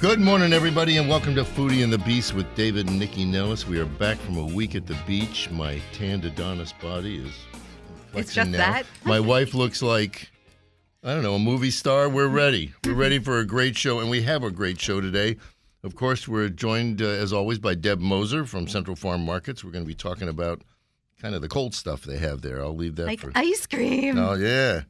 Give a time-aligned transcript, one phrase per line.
[0.00, 3.66] Good morning, everybody, and welcome to Foodie and the Beast with David and Nycci Nellis.
[3.66, 5.50] We are back from a week at the beach.
[5.50, 7.34] My tanned Adonis body is
[8.14, 8.58] It's just now.
[8.58, 8.86] that?
[9.04, 10.30] My wife looks like
[11.04, 12.08] I don't know a movie star.
[12.08, 12.72] We're ready.
[12.84, 15.36] We're ready for a great show, and we have a great show today.
[15.82, 19.62] Of course, we're joined uh, as always by Deb Moser from Central Farm Markets.
[19.62, 20.62] We're going to be talking about
[21.20, 22.62] kind of the cold stuff they have there.
[22.62, 24.18] I'll leave that Like for ice cream.
[24.18, 24.82] Oh yeah.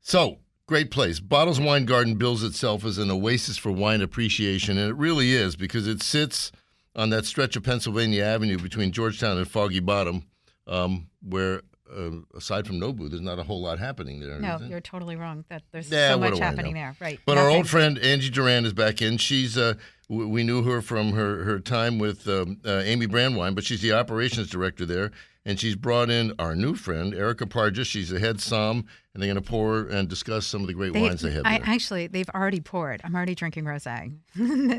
[0.00, 1.20] So great place.
[1.20, 5.56] Bottles Wine Garden bills itself as an oasis for wine appreciation, and it really is
[5.56, 6.52] because it sits
[6.96, 10.24] on that stretch of Pennsylvania Avenue between Georgetown and Foggy Bottom,
[10.66, 11.62] um, where
[11.94, 14.38] uh, aside from Nobu, there's not a whole lot happening there.
[14.40, 15.44] no, you're totally wrong.
[15.48, 16.96] That there's Yeah, so much happening there.
[17.00, 17.20] Right.
[17.26, 19.18] But our old friend Angie Duran is back in.
[19.18, 19.74] She's uh,
[20.08, 23.92] we knew her from her her time with um, uh, Amy Brandwein, but she's the
[23.92, 25.12] operations director there,
[25.46, 27.86] and she's brought in our new friend Erika Parjus.
[27.86, 30.92] She's the head som, and they're going to pour and discuss some of the great
[30.92, 31.68] They- wines they have I, there.
[31.68, 33.00] actually, they've already poured.
[33.04, 34.14] I'm already drinking rosé.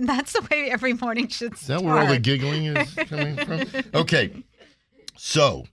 [0.06, 1.62] That's the way every morning should start.
[1.62, 3.62] is that where all the giggling is coming from?
[3.94, 4.44] Okay,
[5.18, 5.66] so.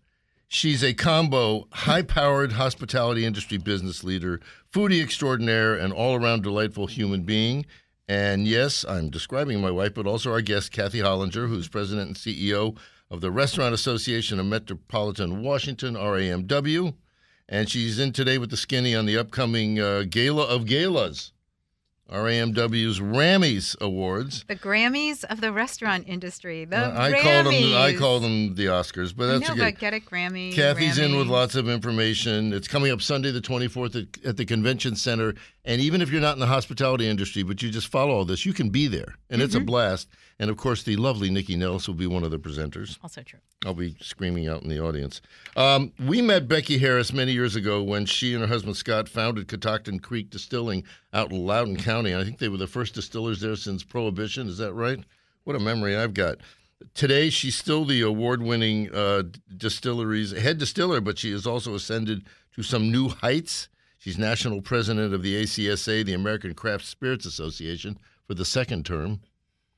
[0.54, 4.38] She's a combo, high powered hospitality industry business leader,
[4.70, 7.64] foodie extraordinaire, and all around delightful human being.
[8.06, 12.16] And yes, I'm describing my wife, but also our guest, Kathy Hollinger, who's president and
[12.18, 12.76] CEO
[13.12, 16.94] of the Restaurant Association of Metropolitan Washington, RAMW.
[17.48, 21.32] And she's in today with the skinny on the upcoming uh, Gala of Galas,
[22.10, 24.44] RAMW's Rammys Awards.
[24.48, 26.64] the Grammys of the restaurant industry.
[26.64, 29.72] The Uh, I call them I call them the Oscars, but that's know, okay.
[29.72, 30.54] but get it, Grammy.
[30.54, 32.52] Kathy's in with lots of information.
[32.52, 35.34] It's coming up Sunday, the 24th, at, at the convention center.
[35.64, 38.44] And even if you're not in the hospitality industry, but you just follow all this,
[38.46, 39.14] you can be there.
[39.30, 39.66] And it's a Mm-hmm.
[39.66, 40.08] blast.
[40.38, 42.98] And of course, the lovely Nycci Nellis will be one of the presenters.
[43.02, 43.38] Also true.
[43.64, 45.20] I'll be screaming out in the audience.
[45.56, 49.46] Um, we met Becky Harris many years ago when she and her husband Scott founded
[49.48, 52.14] Catoctin Creek Distilling out in Loudoun County.
[52.14, 54.48] I think they were the first distillers there since Prohibition.
[54.48, 54.98] Is that right?
[55.44, 56.38] What a memory I've got.
[56.94, 59.22] Today, she's still the award-winning uh,
[59.56, 62.24] distillery's head distiller, but she has also ascended
[62.56, 63.68] to some new heights.
[63.98, 69.20] She's national president of the ACSA, the American Craft Spirits Association, for the second term.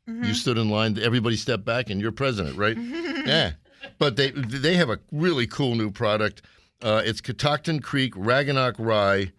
[0.07, 0.99] You stood in line.
[0.99, 2.77] Everybody stepped back, and you're president, right?
[3.27, 3.53] yeah.
[3.99, 6.43] But they they have a really cool new product.
[6.83, 9.33] Uh, it's Catoctin Creek Ragnarok Rye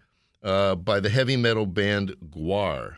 [0.44, 2.96] uh, by the heavy metal band GWAR.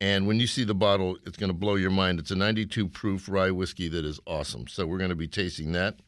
[0.00, 2.18] And when you see the bottle, it's going to blow your mind.
[2.18, 4.66] It's a 92 proof rye whiskey that is awesome.
[4.66, 6.00] So we're going to be tasting that.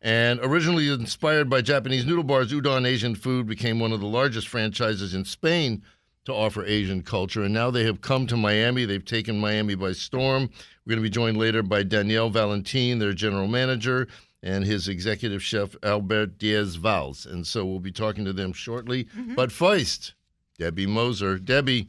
[0.00, 4.48] And originally inspired by Japanese noodle bars, Udon Asian Food became one of the largest
[4.48, 5.82] franchises in Spain
[6.24, 7.42] to offer Asian culture.
[7.42, 8.84] And now they have come to Miami.
[8.84, 10.50] They've taken Miami by storm.
[10.84, 14.08] We're going to be joined later by Danielle Valentin, their general manager,
[14.42, 17.26] and his executive chef, Albert Diaz Valls.
[17.26, 19.04] And so we'll be talking to them shortly.
[19.04, 19.34] Mm-hmm.
[19.34, 20.14] But first,
[20.58, 21.38] Debbie Moser.
[21.38, 21.88] Debbie,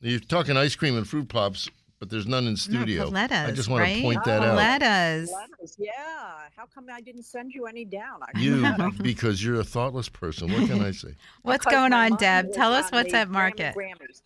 [0.00, 1.68] you're talking ice cream and fruit pops,
[2.00, 3.10] but there's none in studio.
[3.10, 3.96] Colettas, I just want right?
[3.96, 4.58] to point that out.
[4.58, 5.30] Colettas.
[5.30, 5.92] Letters, yeah.
[6.56, 8.20] How come I didn't send you any down?
[8.22, 10.50] I You, because you're a thoughtless person.
[10.50, 11.14] What can I say?
[11.42, 12.54] What's Because going on, Deb?
[12.54, 13.76] Tell uh, us what's at market.
[13.76, 14.22] Grammys.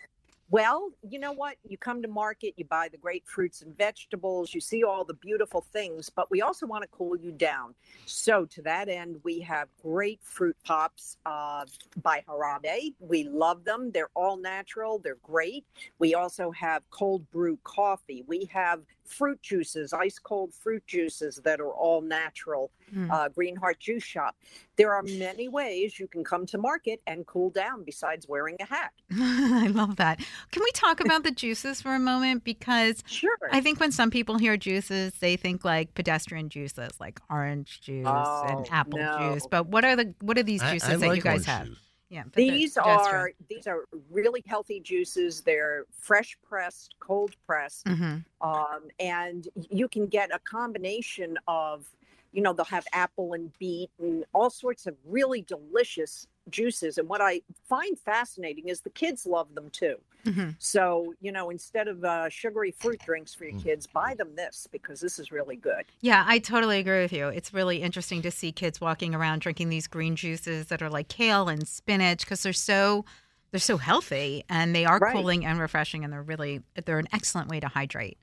[0.50, 1.56] Well, you know what?
[1.66, 5.14] You come to market, you buy the great fruits and vegetables, you see all the
[5.14, 7.74] beautiful things, but we also want to cool you down.
[8.04, 11.64] So, to that end, we have great fruit pops uh,
[12.02, 12.94] by Harabe.
[12.98, 13.90] We love them.
[13.90, 15.64] They're all natural, they're great.
[15.98, 18.22] We also have cold brew coffee.
[18.26, 22.70] We have fruit juices, ice cold fruit juices that are all natural.
[22.94, 23.10] Mm.
[23.10, 24.36] Uh, Green Heart Juice Shop.
[24.76, 28.64] There are many ways you can come to market and cool down besides wearing a
[28.66, 28.92] hat.
[29.12, 30.20] I love that.
[30.50, 32.44] Can we talk about the juices for a moment?
[32.44, 33.36] Because Sure.
[33.52, 38.06] I think when some people hear juices, they think like pedestrian juices, like orange juice
[38.08, 39.34] Oh, and apple no.
[39.34, 39.46] juice.
[39.50, 41.66] But what are the what are these juices I that like you guys have?
[41.66, 41.78] juice.
[42.14, 45.40] Yeah, these are these are really healthy juices.
[45.42, 48.24] They're fresh pressed, cold pressed, Mhm.
[48.40, 51.92] um, and you can get a combination of,
[52.32, 56.98] you know, they'll have apple and beet and all sorts of really delicious juices.
[56.98, 59.96] And what I find fascinating is the kids love them too.
[60.24, 60.54] Mhm.
[60.58, 64.66] So you know, instead of uh, sugary fruit drinks for your kids, buy them this
[64.72, 65.84] because this is really good.
[66.00, 67.28] Yeah, I totally agree with you.
[67.28, 71.08] It's really interesting to see kids walking around drinking these green juices that are like
[71.08, 73.04] kale and spinach because they're so
[73.50, 75.12] they're so healthy and they are Right.
[75.14, 78.18] cooling and refreshing and they're really they're an excellent way to hydrate.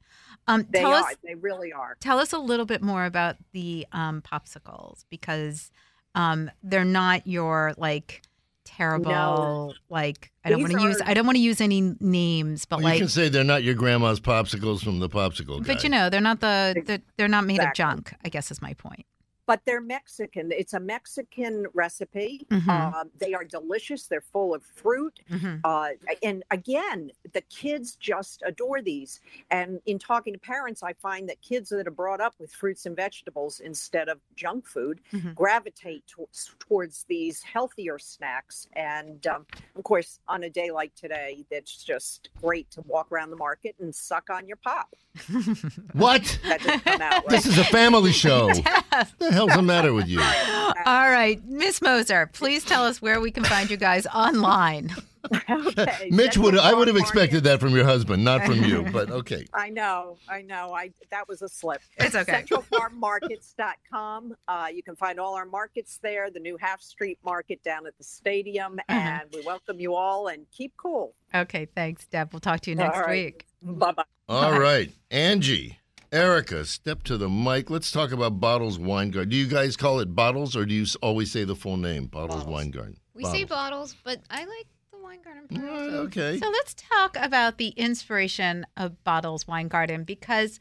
[0.48, 1.04] Um, They tell are.
[1.12, 1.96] us They really are.
[2.00, 5.72] tell us a little bit more about the um, popsicles because
[6.16, 8.22] um, they're not your like
[8.64, 12.78] terrible like I don't want to use I don't want to use any names but
[12.78, 15.74] Well, like you can say they're not your grandma's popsicles from the popsicle guy.
[15.74, 18.62] but you know they're not the they're, they're not made of junk I guess is
[18.62, 19.06] my point.
[19.52, 20.50] But they're Mexican.
[20.54, 22.46] It's a Mexican recipe.
[22.50, 22.70] Mhm.
[22.94, 24.08] Um, they are delicious.
[24.08, 25.20] They're full of fruit.
[25.30, 25.60] Mhm.
[25.66, 25.90] Uh,
[26.24, 29.20] and again, the kids just adore these.
[29.50, 32.86] And in talking to parents, I find that kids that are brought up with fruits
[32.86, 35.36] and vegetables instead of junk food Mhm.
[35.36, 38.70] gravitate towards, towards these healthier snacks.
[38.74, 39.46] And um,
[39.76, 43.76] of course, on a day like today, that's just great to walk around the market
[43.82, 44.96] and suck on your pop.
[45.94, 46.40] What?
[46.44, 47.30] That didn't come out right.
[47.30, 48.48] This is a family show.
[48.48, 49.12] Yes.
[49.46, 50.20] The hell's the matter with you?
[50.86, 54.96] All right, Miss Moser, please tell us where we can find you guys online.
[55.50, 56.10] okay.
[56.10, 57.14] Mitch would I would have Farm Market.
[57.16, 58.82] expected that from your husband, not from you.
[58.92, 59.46] But okay.
[59.54, 60.74] I know, I know.
[60.74, 61.82] I that was a slip.
[61.98, 62.44] It's okay.
[62.50, 64.34] CentralFarmMarkets.com.
[64.48, 66.32] Uh, you can find all our markets there.
[66.32, 68.94] The new Half Street Market down at the stadium, Uh-huh.
[69.00, 70.28] and we welcome you all.
[70.28, 71.14] And keep cool.
[71.36, 72.34] Okay, thanks, Deb.
[72.34, 73.26] We'll talk to you next All right.
[73.36, 73.46] week.
[73.62, 74.04] Bye bye.
[74.28, 74.90] All right.
[75.12, 75.78] Angie,
[76.14, 77.70] Erika, step to the mic.
[77.70, 79.30] Let's talk about Bottles Wine Garden.
[79.30, 82.08] Do you guys call it Bottles or do you always say the full name?
[82.08, 82.54] Bottles, Bottles.
[82.54, 82.98] Wine Garden.
[83.14, 85.64] We say bottles, but I like the wine garden part.
[85.64, 86.40] right, okay.
[86.40, 90.60] So let's talk about the inspiration of Bottles Wine Garden because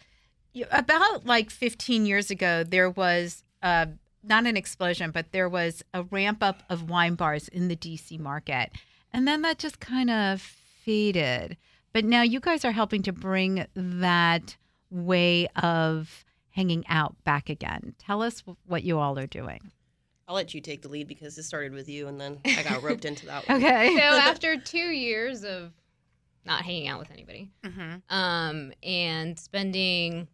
[0.71, 3.87] about like 15 years ago, there was uh,
[4.23, 8.19] not an explosion, but there was a ramp up of wine bars in the DC
[8.19, 8.71] market.
[9.13, 11.57] And then that just kind of faded.
[11.93, 14.57] But now you guys are helping to bring that
[14.91, 17.95] way of hanging out back again.
[17.99, 19.71] Tell us what you all are doing.
[20.29, 22.83] I'll let you take the lead because this started with you, and then I got
[22.83, 23.59] roped into that one.
[23.59, 23.95] Okay.
[23.97, 25.73] So after two years of
[26.45, 28.15] not hanging out with anybody, Mm-hmm.
[28.17, 30.29] um, and spending,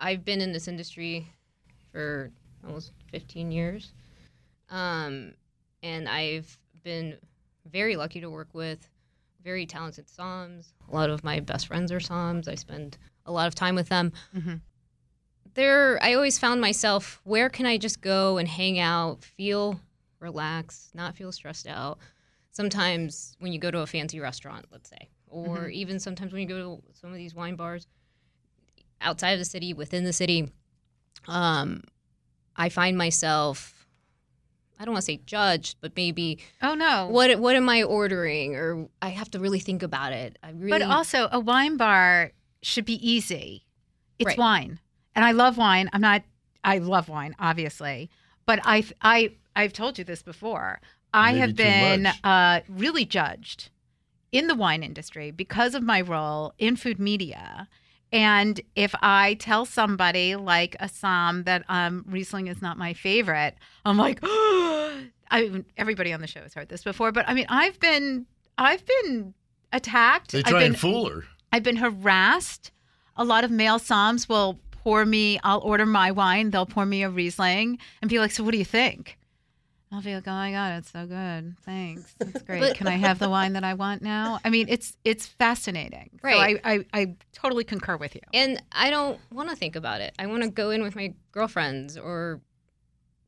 [0.00, 1.28] I've been in this industry
[1.92, 2.30] for
[2.66, 3.92] almost 15 years,
[4.70, 5.34] um,
[5.82, 7.16] and I've been
[7.70, 8.88] very lucky to work with
[9.44, 10.72] very talented somms.
[10.90, 12.48] A lot of my best friends are somms.
[12.48, 14.12] I spend a lot of time with them.
[14.34, 14.60] Mhm.
[15.54, 19.80] There, I always found myself, where can I just go and hang out, feel
[20.18, 21.98] relaxed, not feel stressed out?
[22.50, 26.48] Sometimes when you go to a fancy restaurant, let's say, or even sometimes when you
[26.48, 27.86] go to some of these wine bars
[29.00, 30.50] outside of the city, within the city,
[31.28, 31.82] um,
[32.56, 33.86] I find myself,
[34.78, 37.08] I don't want to say judged, but maybe Oh, no.
[37.08, 40.38] what what am I ordering, or I have to really think about it.
[40.42, 43.64] I really, But also, a wine bar should be easy.
[44.18, 44.38] It's Right.
[44.38, 44.80] wine,
[45.14, 45.90] and I love wine.
[45.92, 46.22] I'm not.
[46.64, 48.08] I love wine, obviously,
[48.46, 50.80] but I I I've told you this before.
[51.14, 53.70] I Maybe have been uh, really judged
[54.30, 57.68] in the wine industry because of my role in food media.
[58.12, 63.56] And if I tell somebody like a Assam that um, Riesling is not my favorite,
[63.84, 67.78] I'm like, I everybody on the show has heard this before, but I mean, I've
[67.80, 68.26] been
[68.58, 69.34] I've been
[69.72, 70.32] attacked.
[70.32, 71.24] They I've try been, and fool her.
[71.52, 72.70] I've been harassed.
[73.16, 77.02] A lot of male somms will pour me, I'll order my wine, they'll pour me
[77.02, 79.18] a Riesling and be like, So what do you think?
[79.92, 81.54] I'll be like, Oh my God, it's so good.
[81.64, 82.14] Thanks.
[82.18, 82.74] That's great.
[82.74, 84.40] Can I have the wine that I want now?
[84.44, 86.08] I mean, it's it's fascinating.
[86.22, 86.56] Right.
[86.56, 88.22] So I, I, I totally concur with you.
[88.32, 90.14] and I don't want to think about it.
[90.18, 92.40] I want to go in with my girlfriends or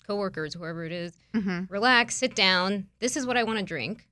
[0.07, 1.65] coworkers, whoever it is, Mm-hmm.
[1.73, 2.87] relax, sit down.
[3.01, 4.07] This is what I want to drink.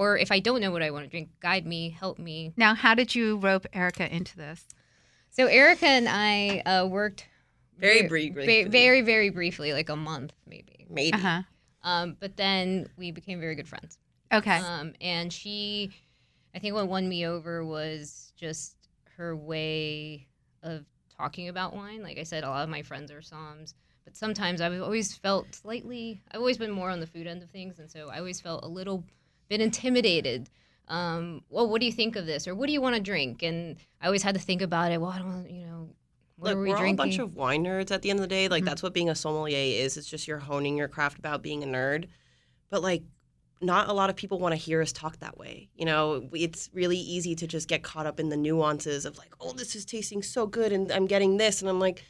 [0.00, 2.54] Or if I don't know what I want to drink, guide me, help me.
[2.56, 4.66] Now, how did you rope Erika into this?
[5.28, 7.26] So Erika and I uh, worked
[7.78, 8.46] Very ve- briefly.
[8.46, 10.86] ve- very, very briefly, like a month maybe.
[10.88, 11.12] Maybe.
[11.12, 11.42] Uh huh.
[11.82, 13.98] Um, but then we became very good friends.
[14.32, 14.56] Okay.
[14.56, 15.90] Um, and she,
[16.54, 18.76] I think what won me over was just
[19.18, 20.28] her way
[20.62, 22.02] of talking about wine.
[22.02, 23.74] Like I said, a lot of my friends are somms,
[24.06, 27.50] but sometimes I've always felt slightly, I've always been more on the food end of
[27.50, 27.78] things.
[27.78, 29.04] And so I always felt a little
[29.50, 30.48] bit intimidated.
[30.88, 32.48] Um, well, what do you think of this?
[32.48, 33.42] Or what do you want to drink?
[33.42, 35.00] And I always had to think about it.
[35.00, 35.90] Well, I don't, you know,
[36.36, 38.22] what Look, are we we're all a bunch of wine nerds at the end of
[38.22, 38.48] the day.
[38.48, 38.66] Like Mhm.
[38.66, 39.96] that's what being a sommelier is.
[39.98, 42.06] It's just you're honing your craft about being a nerd.
[42.70, 43.02] But like
[43.60, 45.68] not a lot of people want to hear us talk that way.
[45.74, 49.34] You know, it's really easy to just get caught up in the nuances of like,
[49.38, 52.02] oh, this is tasting so good and I'm getting this and I'm like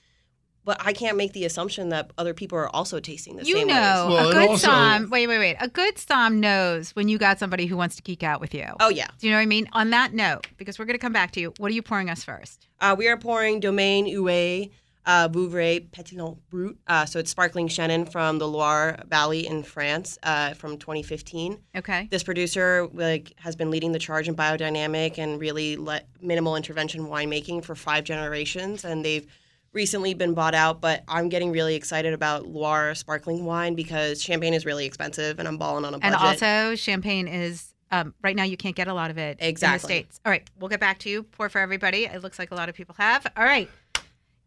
[0.64, 3.68] but I can't make the assumption that other people are also tasting the you same
[3.68, 4.16] know, ways.
[4.16, 5.10] Well, a good also- som.
[5.10, 5.56] Wait, wait, wait.
[5.60, 8.66] A good som knows when you got somebody who wants to geek out with you.
[8.80, 9.08] Oh yeah.
[9.18, 9.68] Do you know what I mean?
[9.72, 12.10] On that note, because we're going to come back to you, what are you pouring
[12.10, 12.68] us first?
[12.80, 14.70] Uh, we are pouring Domaine Huet
[15.06, 16.76] uh, Vouvray Pétillant Brut.
[16.86, 21.58] Uh, so it's sparkling Chenin from the Loire Valley in France uh, from 2015.
[21.76, 22.08] Okay.
[22.10, 27.06] This producer like has been leading the charge in biodynamic and really let minimal intervention
[27.06, 29.26] winemaking for five generations, and they've
[29.72, 30.80] recently been bought out.
[30.80, 35.46] But I'm getting really excited about Loire sparkling wine because champagne is really expensive, and
[35.46, 36.14] I'm balling on a budget.
[36.14, 39.44] And also, champagne is um, right now you can't get a lot of it in
[39.44, 39.88] the Exactly.
[39.88, 40.20] states.
[40.24, 41.24] All right, we'll get back to you.
[41.24, 42.04] Pour for everybody.
[42.04, 43.26] It looks like a lot of people have.
[43.36, 43.68] All right.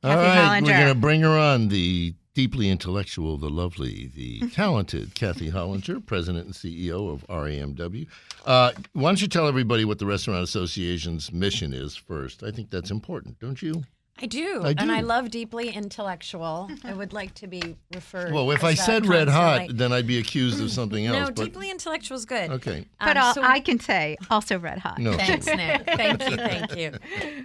[0.04, 4.42] All Kathy right, we're going to bring her on, the deeply intellectual, the lovely, the
[4.50, 8.08] talented Kathy Hollinger, President and CEO of RAMW.
[8.46, 12.44] Uh, why don't you tell everybody what the Restaurant Association's mission is first?
[12.44, 13.84] I think that's important, don't you?
[14.22, 14.62] I do.
[14.64, 16.70] I And I love deeply intellectual.
[16.84, 18.32] I would like to be referred.
[18.32, 21.18] Well, if I said red hot, then I'd be accused of something else.
[21.18, 22.52] No, but, deeply intellectual is good.
[22.52, 22.86] Okay.
[23.00, 25.00] But Um, so- I can say also red hot.
[25.00, 25.14] No.
[25.14, 25.84] Thanks, Nick.
[25.88, 26.38] Thank you.
[26.38, 26.92] Thank you.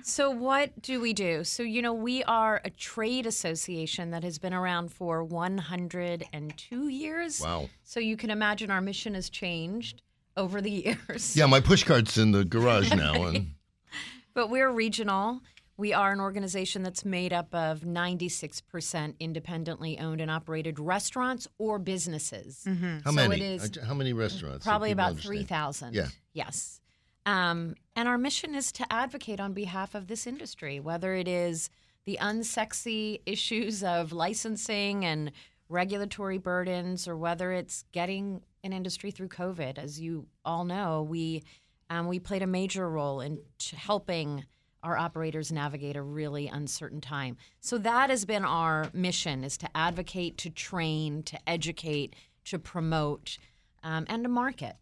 [0.02, 1.42] So, what do we do?
[1.42, 7.40] So, you know, we are a trade association that has been around for 102 years.
[7.40, 7.70] Wow.
[7.82, 10.02] So, you can imagine our mission has changed
[10.36, 10.70] over the
[11.10, 11.34] years.
[11.34, 13.24] Yeah, my pushcart's in the garage now.
[13.24, 13.52] And
[14.34, 15.40] But we're regional.
[15.78, 21.78] We are an organization that's made up of 96% independently owned and operated restaurants or
[21.78, 22.62] businesses.
[22.66, 22.98] how Mm-hmm.
[23.08, 23.36] So many?
[23.36, 24.64] it is How many restaurants?
[24.66, 25.94] Probably about 3,000.
[25.94, 26.08] Yeah.
[26.32, 26.80] Yes.
[27.26, 31.70] Um, and our mission is to advocate on behalf of this industry, whether it is
[32.06, 35.30] the unsexy issues of licensing and
[35.68, 39.78] regulatory burdens, or whether it's getting an industry through COVID.
[39.78, 41.44] As you all know, we
[41.90, 44.44] um, we played a major role in ch- helping
[44.82, 47.36] our operators navigate a really uncertain time.
[47.60, 52.14] So that has been our mission: is to advocate, to train, to educate,
[52.46, 53.38] to promote,
[53.82, 54.76] um, and to market.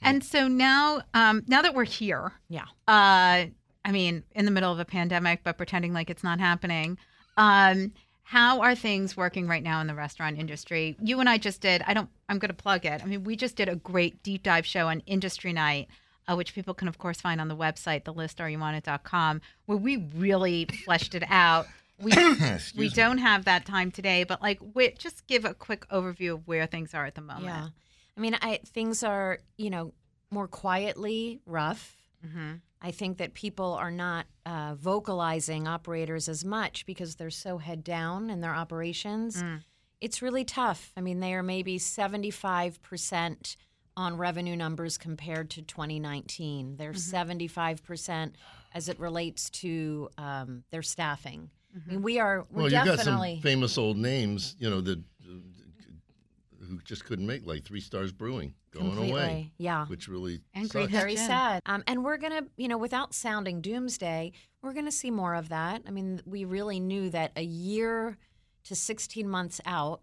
[0.00, 2.64] And so now, um, now that we're here, Yeah.
[2.88, 3.46] uh,
[3.84, 6.98] I mean, in the middle of a pandemic, but pretending like it's not happening.
[7.36, 7.92] Um,
[8.24, 10.96] how are things working right now in the restaurant industry?
[11.02, 11.82] You and I just did.
[11.86, 12.08] I don't.
[12.28, 13.02] I'm going to plug it.
[13.02, 15.88] I mean, we just did a great deep dive show on Industry Night,
[16.28, 21.14] uh, which people can of course find on the website, thelistareyouonit.com, where we really fleshed
[21.14, 21.66] it out.
[22.00, 22.12] We
[22.76, 26.48] we don't have that time today, but like, we, just give a quick overview of
[26.48, 27.44] where things are at the moment.
[27.44, 27.68] Yeah.
[28.16, 29.92] I mean, I things are, you know,
[30.30, 31.96] more quietly rough.
[32.26, 32.54] Mm-hmm.
[32.80, 37.84] I think that people are not uh, vocalizing operators as much because they're so head
[37.84, 39.42] down in their operations.
[39.42, 39.60] Mm.
[40.00, 40.92] It's really tough.
[40.96, 43.56] I mean, they are maybe 75%
[43.96, 46.76] on revenue numbers compared to 2019.
[46.76, 47.32] They're Mm-hmm.
[47.32, 48.32] 75%
[48.74, 51.50] as it relates to um, their staffing.
[51.74, 54.98] I mean, we are we're well, you got some famous old names, you know, that
[54.98, 59.86] uh, who just couldn't make, like Three Stars Brewing, going away, yeah.
[59.86, 60.72] which really And sucks.
[60.72, 61.62] Great very sad.
[61.66, 64.32] Um, and we're gonna, you know, without sounding doomsday,
[64.62, 65.82] we're gonna see more of that.
[65.86, 68.18] I mean, we really knew that a year
[68.64, 70.02] to 16 months out,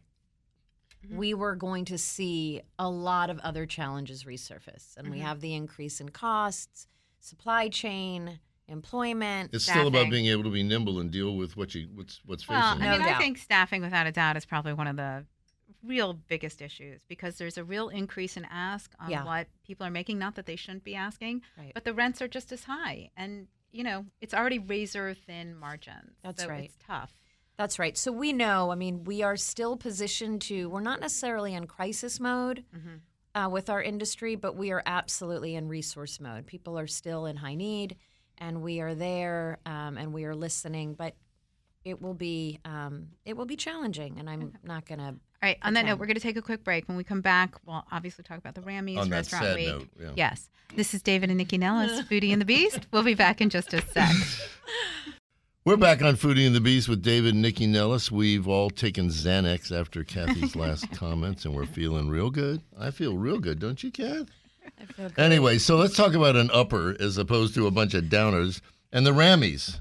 [1.10, 1.40] we mm-hmm.
[1.40, 5.28] were going to see a lot of other challenges resurface, and we mm-hmm.
[5.28, 6.88] have the increase in costs,
[7.20, 9.52] supply chain, employment.
[9.54, 12.44] It's still about being able to be nimble and deal with what you what's what's
[12.44, 12.62] facing.
[12.62, 12.86] Well, you.
[12.86, 15.26] I mean, No I think staffing, without a doubt, is probably one of the
[15.84, 19.24] real biggest issues because there's a real increase in ask on Yeah.
[19.24, 20.20] what people are making.
[20.20, 21.74] Not that they shouldn't be asking, Right.
[21.74, 26.18] but the rents are just as high, and you know, it's already razor thin margins.
[26.24, 26.66] That's so right.
[26.66, 27.14] It's tough.
[27.60, 27.98] That's right.
[27.98, 32.18] So we know, I mean, we are still positioned to, we're not necessarily in crisis
[32.18, 32.64] mode
[33.36, 36.48] uh, with our industry, but we are absolutely in resource mode.
[36.48, 37.98] People are still in high need,
[38.38, 41.16] and we are there um, and we are listening, but
[41.84, 45.08] it will be um, it will be challenging, and I'm not going to.
[45.08, 45.58] All right.
[45.62, 46.88] On that note, we're going to take a quick break.
[46.88, 49.68] When we come back, we'll obviously talk about the RAMMYs On that Restaurant sad Week.
[49.68, 50.12] note, yeah.
[50.16, 50.50] Yes.
[50.78, 52.88] This is David and Nycci Nellis, Foodie and the Beast.
[52.94, 54.10] We'll be back in just a sec.
[55.70, 58.12] We're back on Foodie and the Beast with David and Nycci Nellis.
[58.12, 62.64] We've all taken Xanax after Kathy's last comments, and we're feeling real good.
[62.76, 64.26] I feel real good, don't you, Kath?
[65.16, 68.62] Anyway, so let's talk about an upper as opposed to a bunch of downers
[68.92, 69.80] and the RAMMYs,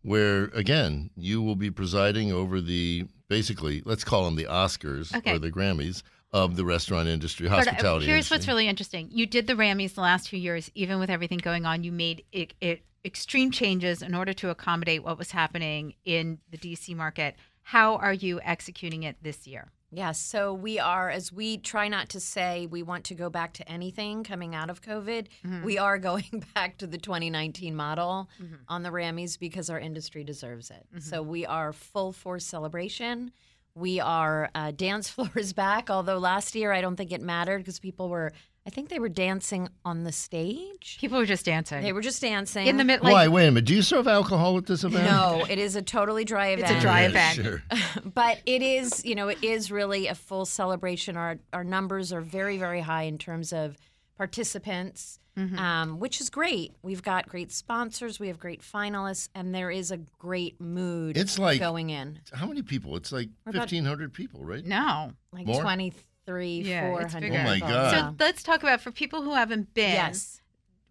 [0.00, 5.34] where again you will be presiding over the basically let's call them the Oscars Okay.
[5.34, 6.02] or the Grammys
[6.36, 8.06] of the restaurant industry, But, uh, hospitality.
[8.06, 8.34] here's industry.
[8.34, 9.08] what's really interesting.
[9.10, 11.82] You did the RAMMYs the last few years, even with everything going on.
[11.82, 16.58] You made it, it extreme changes in order to accommodate what was happening in the
[16.58, 17.36] DC market.
[17.62, 19.72] How are you executing it this year?
[19.90, 20.20] Yes.
[20.20, 23.68] So we are, as we try not to say we want to go back to
[23.70, 25.64] anything coming out of COVID, mm-hmm.
[25.64, 28.56] we are going back to the 2019 model mm-hmm.
[28.68, 30.86] on the RAMMYs because our industry deserves it.
[30.90, 31.00] Mm-hmm.
[31.00, 33.32] So we are full force celebration.
[33.76, 37.58] We are uh, dance floor is back, although last year I don't think it mattered
[37.58, 38.32] because people were,
[38.66, 40.96] I think they were dancing on the stage.
[40.98, 41.82] People were just dancing.
[41.82, 42.66] They were just dancing.
[42.66, 43.02] in the mid.
[43.02, 43.28] Like, Why?
[43.28, 43.66] Wait a minute.
[43.66, 45.04] Do you serve alcohol at this event?
[45.04, 46.70] No, it is a totally dry event.
[46.70, 47.34] It's a dry Yeah, event.
[47.34, 47.62] Sure.
[48.14, 51.16] but it is, you know, it is really a full celebration.
[51.18, 53.76] Our our numbers are very, very high in terms of
[54.16, 55.58] participants, Mm-hmm.
[55.58, 56.72] um, which is great.
[56.82, 61.18] We've got great sponsors, we have great finalists, and there is a great mood.
[61.18, 62.96] It's like- going in, How many people?
[62.96, 64.64] It's like fifteen hundred people, right?
[64.64, 65.12] no.
[65.32, 65.60] like More?
[65.60, 65.92] twenty
[66.24, 67.32] three, Yeah, four it's hundred.
[67.32, 67.42] bigger.
[67.42, 67.58] Oh my.
[67.60, 67.90] God.
[68.18, 69.92] So let's talk about for people who haven't been.
[69.92, 70.40] Yes.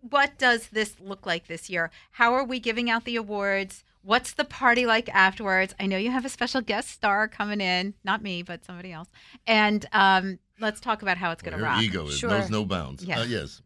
[0.02, 1.90] What does this look like this year?
[2.12, 3.84] How are we giving out the awards?
[4.04, 5.74] What's the party like afterwards?
[5.80, 9.08] I know you have a special guest star coming in, not me, but somebody else.
[9.48, 11.82] And um, let's talk about how it's going to her rock.
[11.82, 12.30] ego is, Sure.
[12.30, 13.04] knows no bounds.
[13.04, 13.20] Yeah.
[13.22, 13.62] Uh, yes.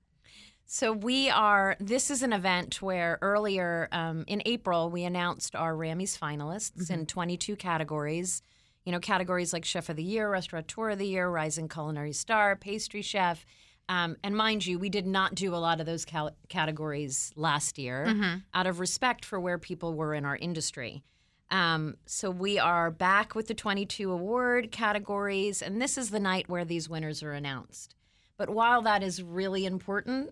[0.65, 1.75] So we are.
[1.79, 7.05] This is an event where earlier um, in April we announced our Rammys finalists in
[7.07, 8.41] 22 categories.
[8.85, 12.55] You know, categories like Chef of the Year, Restaurateur of the Year, Rising Culinary Star,
[12.55, 13.45] Pastry Chef.
[13.87, 17.79] Um, and mind you, we did not do a lot of those cal- categories last
[17.79, 21.03] year out of respect for where people were in our industry.
[21.51, 26.47] Um, so we are back with the 22 award categories, and this is the night
[26.47, 27.95] where these winners are announced.
[28.37, 30.31] But while that is really important,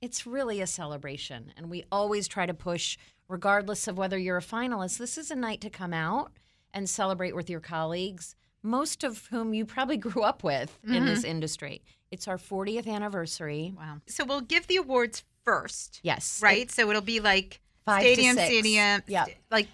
[0.00, 1.52] it's really a celebration.
[1.56, 2.98] And we always try to push,
[3.28, 6.32] regardless of whether you're a finalist, this is a night to come out
[6.74, 11.24] and celebrate with your colleagues, most of whom you probably grew up with in this
[11.24, 11.82] industry.
[12.10, 13.74] It's our 40th anniversary.
[13.76, 13.98] Wow.
[14.06, 16.40] So we'll give the awards first, Yes.
[16.42, 16.70] right?
[16.70, 19.26] So it'll be like Five stadium, stadium, Yep.
[19.26, 19.68] st- like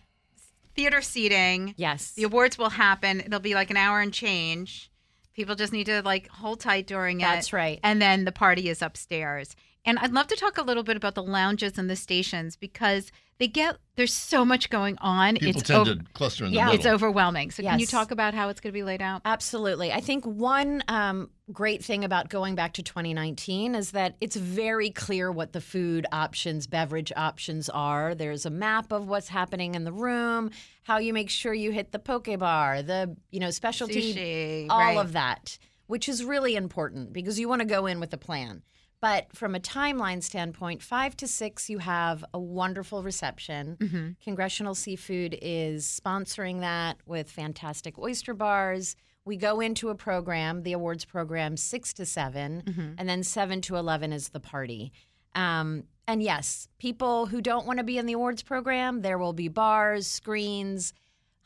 [0.74, 1.74] theater seating.
[1.76, 2.12] Yes.
[2.12, 3.20] The awards will happen.
[3.20, 4.90] It'll be like an hour and change.
[5.32, 7.24] People just need to like hold tight during it.
[7.24, 7.80] That's right.
[7.82, 9.56] And then the party is upstairs.
[9.84, 13.12] And I'd love to talk a little bit about the lounges and the stations because
[13.38, 15.36] they get there's so much going on.
[15.36, 16.64] People it's tend over- to cluster in the Yeah.
[16.66, 16.78] middle.
[16.80, 17.52] it's overwhelming.
[17.52, 19.22] So can you talk about how it's going to be laid out?
[19.24, 19.92] Absolutely.
[19.92, 24.90] I think one um, great thing about going back to 2019 is that it's very
[24.90, 28.14] clear what the food options, beverage options are.
[28.16, 30.50] There's a map of what's happening in the room,
[30.82, 34.78] how you make sure you hit the poke bar, the you know specialty, Sushi, all
[34.78, 34.98] right.
[34.98, 38.62] of that, which is really important because you want to go in with a plan.
[39.04, 43.76] But from a timeline standpoint, five to six, you have a wonderful reception.
[43.78, 44.08] Mm-hmm.
[44.22, 48.96] Congressional Seafood is sponsoring that with fantastic oyster bars.
[49.26, 52.94] We go into a program, the awards program, six to 7 Mm-hmm.
[52.96, 54.90] and then seven to 11 is the party.
[55.34, 59.34] Um, and yes, people who don't want to be in the awards program, there will
[59.34, 60.94] be bars, screens,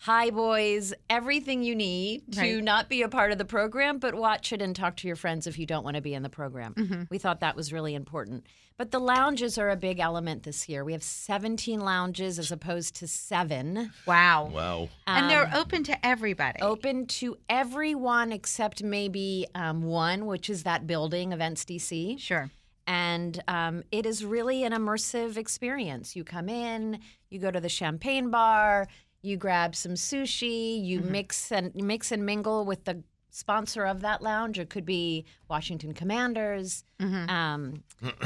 [0.00, 2.62] high boys, everything you need to Right.
[2.64, 5.46] not be a part of the program, but watch it and talk to your friends
[5.46, 6.74] if you don't want to be in the program.
[6.74, 7.02] Mm-hmm.
[7.10, 8.46] We thought that was really important.
[8.76, 10.84] But the lounges are a big element this year.
[10.84, 13.90] We have 17 lounges as opposed to seven.
[14.06, 14.50] Wow.
[14.54, 14.88] Wow.
[15.08, 16.60] and they're open to everybody.
[16.62, 22.20] Open to everyone except maybe um, one, which is that building, Events DC.
[22.20, 22.50] Sure.
[22.86, 26.14] And um, it is really an immersive experience.
[26.16, 28.86] You come in, you go to the champagne bar,
[29.22, 34.00] you grab some sushi, you mix and you mix and mingle with the sponsor of
[34.00, 34.58] that lounge.
[34.58, 36.84] It could be Washington Commanders.
[37.00, 37.82] Um,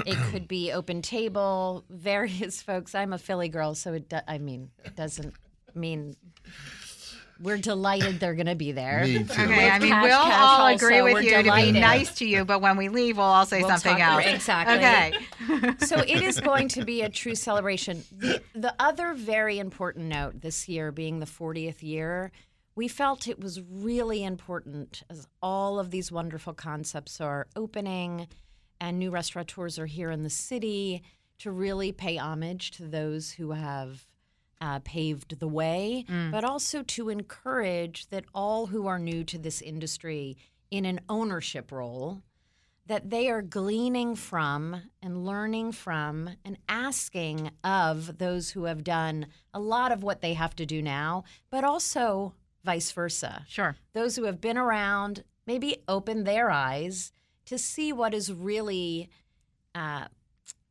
[0.06, 1.84] it could be Open Table.
[1.90, 2.94] Various folks.
[2.94, 4.08] I'm a Philly girl, so it.
[4.08, 5.34] Do, I mean, it doesn't
[5.74, 6.16] mean
[7.42, 9.02] we're delighted they're going to be there.
[9.04, 9.24] Me too.
[9.42, 12.14] Okay, I mean, Cash, we'll cash all also, agree with we're you to be nice
[12.16, 14.34] to you, but when we leave, we'll all say We'll something talk- else.
[14.34, 14.76] exactly.
[15.58, 15.74] Okay.
[15.86, 18.04] so it is going to be a true celebration.
[18.16, 22.30] The, the other very important note this year being the 40th year,
[22.74, 28.28] we felt it was really important as all of these wonderful concepts are opening
[28.80, 31.02] and new restaurateurs are here in the city
[31.38, 34.06] to really pay homage to those who have
[34.62, 39.60] uh, paved the way, but also to encourage that all who are new to this
[39.60, 40.36] industry
[40.70, 42.22] in an ownership role
[42.86, 49.26] that they are gleaning from and learning from and asking of those who have done
[49.52, 53.44] a lot of what they have to do now, but also vice versa.
[53.48, 53.76] Sure.
[53.92, 57.12] Those who have been around maybe open their eyes
[57.46, 59.10] to see what is really
[59.74, 60.06] uh,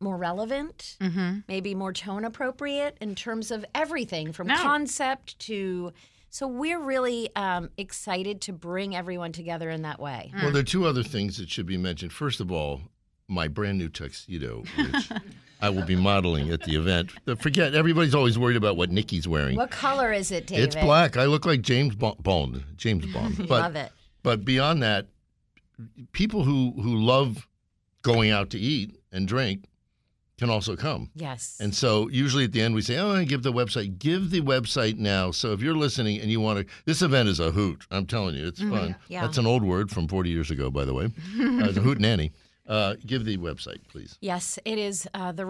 [0.02, 1.40] more relevant, Mm-hmm.
[1.48, 4.56] maybe more tone appropriate in terms of everything from No.
[4.58, 5.94] concept to.
[6.34, 10.32] So we're really um, excited to bring everyone together in that way.
[10.42, 12.14] Well, there are two other things that should be mentioned.
[12.14, 12.80] First of all,
[13.28, 15.10] my brand new tuxedo, which
[15.62, 17.12] I will be modeling at the event.
[17.40, 19.58] Forget, everybody's always worried about what Nycci's wearing.
[19.58, 20.64] What color is it, David?
[20.68, 21.18] It's black.
[21.18, 22.64] I look like James Bond.
[22.78, 23.38] James Bond.
[23.38, 23.92] But Love it.
[24.24, 25.08] But beyond that,
[26.14, 27.48] people who who love
[28.04, 29.66] going out to eat and drink
[30.42, 31.12] can also come.
[31.14, 31.58] Yes.
[31.62, 34.00] And so usually at the end we say, "Oh, I give the website.
[34.00, 37.40] Give the website now." So if you're listening and you want to, this event is
[37.40, 37.86] a hoot.
[37.92, 38.96] I'm telling you, it's fun.
[39.08, 39.22] Yeah.
[39.22, 41.06] That's an old word from 40 years ago, by the way.
[41.40, 42.32] uh, it's a hoot nanny.
[42.68, 44.18] Uh, give the website, please.
[44.20, 45.46] Yes, it is uh, the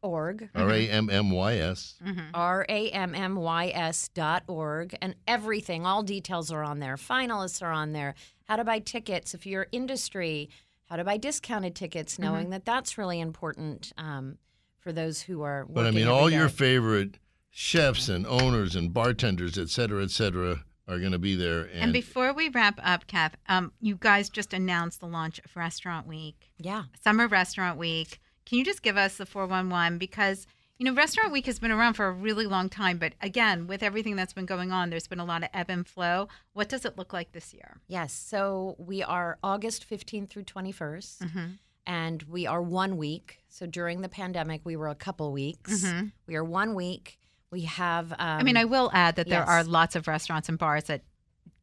[0.00, 0.48] org.
[0.54, 1.96] R A M M Y S.
[2.32, 4.96] R A M M Y S dot org.
[5.02, 6.96] And everything, all details are on there.
[6.96, 8.14] Finalists are on there.
[8.44, 10.48] How to buy tickets if you're industry,
[10.86, 14.38] how to buy discounted tickets, knowing that that's really important um,
[14.80, 15.74] for those who are working.
[15.74, 17.18] But I mean, every all your favorite
[17.50, 21.62] chefs and owners and bartenders, et cetera, et cetera, are going to be there.
[21.62, 25.56] And, And before we wrap up, Kath, um, you guys just announced the launch of
[25.56, 26.84] Restaurant Week, Yeah.
[27.02, 28.20] Summer Restaurant Week.
[28.44, 29.96] Can you just give us the 411?
[29.98, 30.46] Because,
[30.84, 32.98] you know, Restaurant Week has been around for a really long time.
[32.98, 35.86] But again, with everything that's been going on, there's been a lot of ebb and
[35.86, 36.28] flow.
[36.52, 37.80] What does it look like this year?
[37.88, 38.12] Yes.
[38.12, 41.18] So we are August 15th through 21st.
[41.18, 41.46] Mm-hmm.
[41.86, 43.40] and we are one week.
[43.48, 45.84] So during the pandemic, we were a couple weeks.
[45.84, 46.12] Mhm.
[46.26, 47.18] We are one week.
[47.50, 48.12] We have.
[48.12, 49.48] Um, I mean, I will add that there yes.
[49.48, 51.02] are lots of restaurants and bars that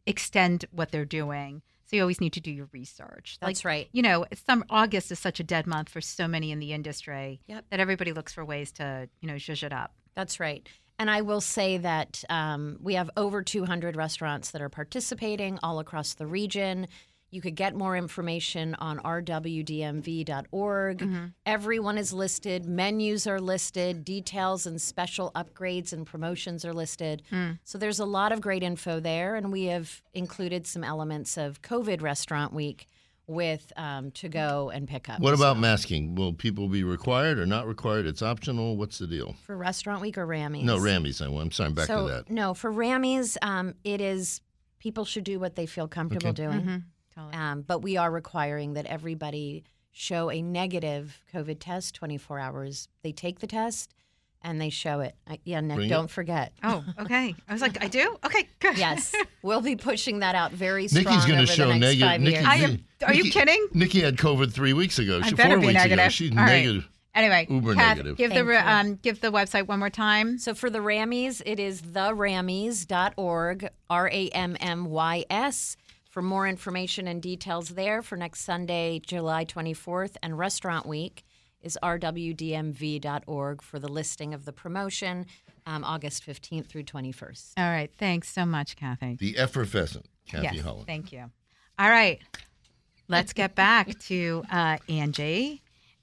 [0.05, 1.61] extend what they're doing.
[1.91, 3.37] So you always need to do your research.
[3.41, 3.89] That's right.
[3.91, 7.41] You know, some August is such a dead month for so many in the industry
[7.47, 7.65] Yep.
[7.69, 9.93] that everybody looks for ways to, you know, zhuzh it up.
[10.15, 10.65] That's right.
[10.97, 15.79] And I will say that um, we have over 200 restaurants that are participating all
[15.79, 16.87] across the region.
[17.31, 20.97] You could get more information on rwdmv.org.
[20.97, 21.25] Mm-hmm.
[21.45, 27.23] Everyone is listed, menus are listed, details and special upgrades and promotions are listed.
[27.31, 27.59] Mm.
[27.63, 29.35] So there's a lot of great info there.
[29.35, 32.87] And we have included some elements of COVID Restaurant Week
[33.27, 35.21] with um, to go and pick up.
[35.21, 36.15] what about So masking?
[36.15, 38.05] Will people be required or not required?
[38.07, 38.75] It's optional.
[38.75, 39.35] What's the deal?
[39.45, 40.63] for Restaurant Week or RAMMYs?
[40.63, 41.21] No, RAMMYs.
[41.25, 41.45] I want.
[41.45, 41.67] I'm sorry.
[41.69, 42.29] I'm back so, to that.
[42.29, 44.41] No, for RAMMYs, um, it is
[44.79, 46.43] people should do what they feel comfortable Okay.
[46.43, 46.59] doing.
[46.59, 46.77] Mm-hmm.
[47.31, 47.43] Totally.
[47.43, 52.87] Um, but we are requiring that everybody show a negative COVID test 24 hours.
[53.03, 53.93] They take the test
[54.43, 55.15] and they show it.
[55.27, 56.51] I, yeah, Nick, Bring don't forget.
[56.63, 57.35] Oh, okay.
[57.47, 58.15] I was like, I do?
[58.25, 58.77] Okay, good.
[58.77, 61.99] Yes, we'll be pushing that out very strong Nycci's going over to show the next
[61.99, 62.07] negative.
[62.07, 62.45] five Nycci, years.
[62.47, 63.67] I am- are you kidding?
[63.75, 65.19] Nycci had COVID three weeks ago.
[65.23, 65.95] I She, better four be weeks ago.
[65.95, 66.13] negative.
[66.13, 66.45] She's All right.
[66.47, 66.87] negative.
[67.13, 68.15] Anyway, Uber Kath, negative.
[68.17, 68.61] give the Thank re- you.
[68.61, 70.37] um, give the website one more time.
[70.37, 75.77] So for the RAMMYs, it is therammies.org, R A M M Y S.
[76.11, 81.23] For more information and details there for next Sunday, July 24th, and Restaurant Week
[81.61, 85.25] is rwdmv.org for the listing of the promotion,
[85.65, 87.53] um, August 15th through 21st.
[87.57, 87.89] All right.
[87.97, 89.15] Thanks so much, Kathy.
[89.21, 90.85] The effervescent Kathy yes, Holland.
[90.85, 91.31] Thank you.
[91.79, 92.19] All right.
[93.07, 95.61] Let's get back to uh, Angie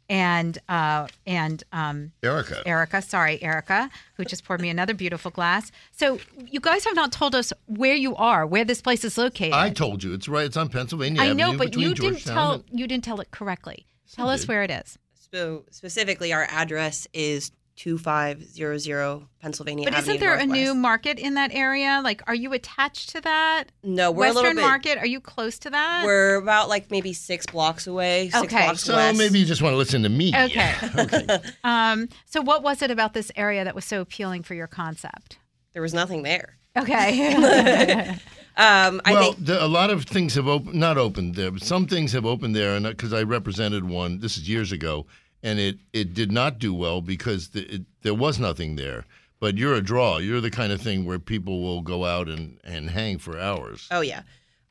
[0.08, 2.62] and uh, and um, Erika.
[2.66, 3.02] Erika.
[3.02, 5.70] Sorry, Erika, who just poured me another beautiful glass.
[5.92, 9.52] So you guys have not told us where you are, where this place is located.
[9.52, 10.46] I told you it's right.
[10.46, 13.20] It's on Pennsylvania I Avenue know, but between you didn't tell and- you didn't tell
[13.20, 13.86] it correctly.
[13.86, 14.98] I Tell us where it is.
[15.30, 21.34] So specifically, our address is 2500 Pennsylvania But Avenue isn't there a new market in
[21.34, 22.00] that area?
[22.02, 23.66] Like, are you attached to that?
[23.84, 24.68] No, we're a Western little bit.
[24.68, 24.98] Market?
[24.98, 26.02] Are you close to that?
[26.04, 28.30] We're about like maybe six blocks away.
[28.30, 28.64] Six Okay.
[28.64, 29.16] blocks So west.
[29.18, 30.32] maybe you just want to listen to me.
[30.36, 30.74] Okay.
[30.98, 31.38] okay.
[31.64, 35.38] um, so, what was it about this area that was so appealing for your concept?
[35.74, 36.56] there was nothing there.
[36.76, 38.16] Okay.
[38.58, 41.62] Um, I well, think the, a lot of things have opened, not opened there, but
[41.62, 45.06] some things have opened there, and because I represented one, this is years ago,
[45.42, 49.04] and it it did not do well because the, it, there was nothing there.
[49.40, 50.18] But you're a draw.
[50.18, 53.86] You're the kind of thing where people will go out and, and hang for hours.
[53.90, 54.22] Oh yeah,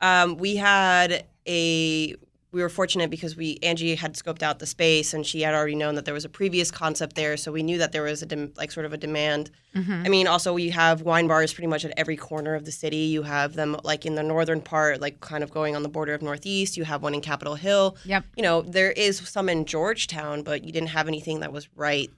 [0.01, 2.15] um, we had a.
[2.57, 5.75] We were fortunate because we Angie had scoped out the space and she had already
[5.75, 8.25] known that there was a previous concept there, so we knew that there was a
[8.25, 9.51] dem- like sort of a demand.
[9.75, 10.01] Mm-hmm.
[10.03, 12.97] I mean, also we have wine bars pretty much at every corner of the city.
[12.97, 16.15] You have them like in the northern part, like kind of going on the border
[16.15, 16.77] of Northeast.
[16.77, 17.95] You have one in Capitol Hill.
[18.05, 18.23] Yep.
[18.35, 22.09] You know, there is some in Georgetown, but you didn't have anything that was right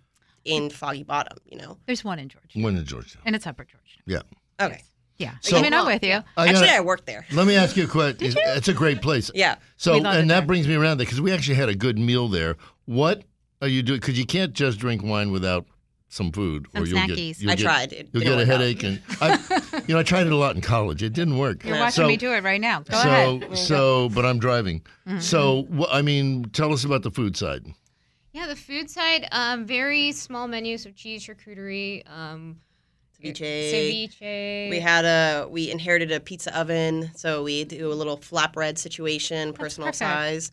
[0.45, 1.38] in Foggy Bottom.
[1.52, 1.78] You know.
[1.86, 3.23] There's one in Georgia, When in Georgetown.
[3.25, 4.04] and it's Upper Georgetown.
[4.06, 4.21] Yeah.
[4.65, 4.84] Okay.
[5.20, 5.34] Yeah.
[5.42, 6.22] So- I mean, I'm with you.
[6.38, 7.26] I Actually, gotta- I worked there.
[7.32, 8.18] let me ask you a question.
[8.26, 9.30] It's, it's a great place.
[9.36, 9.56] Yeah.
[9.78, 10.48] So, We love it and that there.
[10.48, 12.56] brings me around there because we actually had a good meal there.
[12.86, 13.24] What
[13.62, 14.00] are you doing?
[14.00, 15.66] Because you can't just drink wine without
[16.12, 17.18] some food, Some or you'll get.
[17.18, 17.40] snackies.
[17.42, 17.94] You'll I get- tried.
[17.94, 18.62] It You'll get a work out.
[18.62, 21.04] headache, and I, you know, I tried it a lot in college.
[21.04, 21.64] It didn't work.
[21.64, 21.82] You're Yeah.
[21.82, 22.80] watching So- me do it right now.
[22.80, 23.42] Go so, ahead.
[23.42, 23.56] Mm-hmm.
[23.56, 24.82] so, but I'm driving.
[25.20, 27.66] So, wh- I mean, tell us about the food side.
[28.32, 32.58] Yeah, the food side, um, very small menus of cheese charcuterie, um,
[33.22, 34.10] Ceviche.
[34.20, 34.70] ceviche.
[34.70, 39.54] We had a we inherited a pizza oven, so we do a little flatbread situation,
[39.54, 39.98] personal perfect.
[39.98, 40.52] size.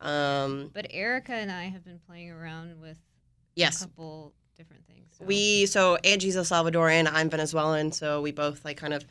[0.00, 2.98] Um, but Erika and I have been playing around with
[3.54, 3.80] yes.
[3.82, 5.14] a couple different things.
[5.18, 9.04] so- we so Angie's El Salvadoran, I'm Venezuelan, so we both like kind of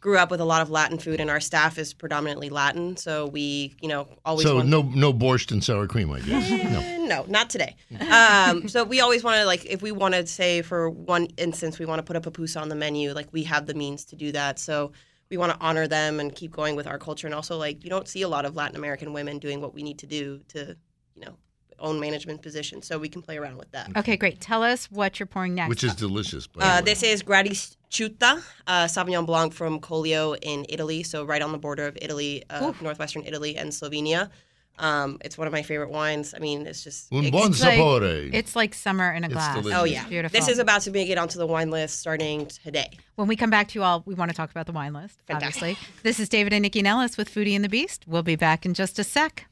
[0.00, 3.26] grew up with a lot of Latin food, and our staff is predominantly Latin, so
[3.26, 6.50] we you know always So, want- no, no borscht and sour cream, I guess.
[6.50, 6.80] no.
[6.80, 7.76] Eh, no, not today.
[8.10, 11.78] Um, so we always want to like if we want to say for one instance
[11.78, 14.16] we want to put a pupusa on the menu, like we have the means to
[14.16, 14.58] do that.
[14.58, 14.92] So
[15.28, 17.26] we want to honor them and keep going with our culture.
[17.28, 19.84] And also, like, you don't see a lot of Latin American women doing what we
[19.84, 20.76] need to do to,
[21.14, 21.36] you know,
[21.80, 22.82] own management position.
[22.82, 23.90] So we can play around with that.
[23.96, 24.40] Okay, great.
[24.40, 25.68] Tell us what you're pouring next.
[25.68, 26.46] Which is delicious.
[26.46, 26.82] By Uh, way.
[26.84, 31.86] this is Gradis'ciutta, uh, Sauvignon Blanc from Collio in Italy, so right on the border
[31.86, 34.30] of Italy, uh, northwestern Italy and Slovenia.
[34.78, 36.32] Um, it's one of my favorite wines.
[36.34, 39.34] I mean, it's just Un it's- buon It's like- It's like summer in a It's
[39.34, 39.54] glass.
[39.56, 39.78] delicious.
[39.78, 40.38] Oh It's yeah, beautiful.
[40.40, 42.88] This is about to make it onto the wine list starting today.
[43.16, 45.18] When we come back to you all, we want to talk about the wine list,
[45.26, 45.62] Fantastic.
[45.62, 45.88] obviously.
[46.02, 48.04] This is David and Nycci Nellis with Foodie and the Beast.
[48.06, 49.44] We'll be back in just a sec.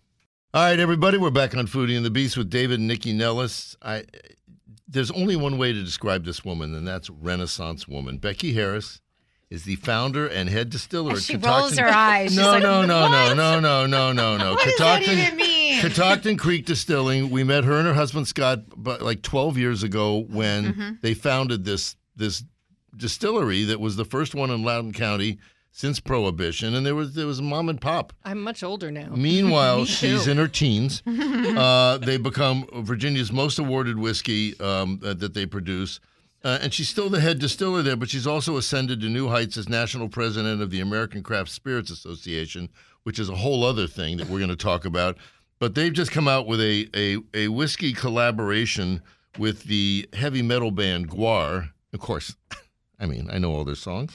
[0.55, 3.77] All right, everybody, we're back on Foodie and the Beast with David and Nycci Nellis.
[3.83, 4.05] I,
[4.89, 8.17] there's only one way to describe this woman, and that's Renaissance woman.
[8.17, 9.03] Becky Harris
[9.51, 11.21] is the founder and head distiller.
[11.21, 12.35] She at rolls her eyes.
[12.35, 14.53] No, like, no, no, no, no, no, no, no, no.
[14.55, 15.81] What does that even mean?
[15.83, 17.29] Catoctin Creek Distilling.
[17.29, 20.91] We met her and her husband Scott, but like 12 years ago when Mm-hmm.
[21.03, 22.43] they founded this this
[22.97, 25.39] distillery that was the first one in Loudoun County
[25.79, 28.13] since Prohibition, and there was there was mom and pop.
[28.25, 29.11] I'm much older now.
[29.15, 31.05] Meanwhile, Me she's in her teens.
[31.07, 36.01] uh, they become Virginia's most awarded whiskey um, uh, that they produce.
[36.43, 39.57] Uh, and she's still the head distiller there, but she's also ascended to new heights
[39.57, 42.69] as national president of the American Craft Spirits Association,
[43.05, 45.17] which is a whole other thing that we're going to talk about.
[45.61, 49.01] But they've just come out with a, a, a whiskey collaboration
[49.39, 51.71] with the heavy metal band GWAR.
[51.93, 52.35] Of course,
[52.99, 54.13] I mean, I know all their songs.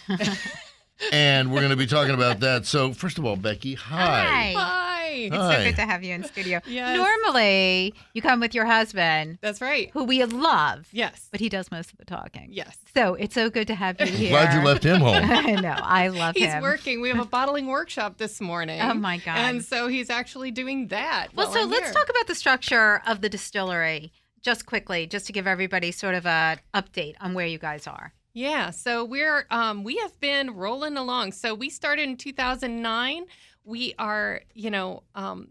[1.12, 2.66] And we're going to be talking about that.
[2.66, 4.54] So, first of all, Becky, hi.
[4.56, 4.90] Hi.
[5.16, 5.58] It's Hi.
[5.58, 6.60] so good to have you in studio.
[6.68, 6.98] Yes.
[6.98, 9.92] Normally, you come with your husband, That's right.
[9.94, 11.28] who we love, Yes.
[11.30, 12.48] but he does most of the talking.
[12.52, 12.78] Yes.
[12.96, 14.30] So it's so good to have you here.
[14.32, 15.14] Glad you left him home.
[15.24, 15.76] I know.
[15.78, 16.56] I love He's him.
[16.56, 17.02] He's working.
[17.02, 18.82] We have a bottling workshop this morning.
[18.82, 19.38] Oh, my God.
[19.38, 21.28] And so he's actually doing that.
[21.36, 21.94] Well, while so I'm let's here.
[21.94, 26.26] talk about the structure of the distillery just quickly, just to give everybody sort of
[26.26, 28.14] a update on where you guys are.
[28.34, 31.34] Yeah, so we're um, we have been rolling along.
[31.34, 33.26] So we started in 2009.
[33.64, 35.50] We are, you know, um,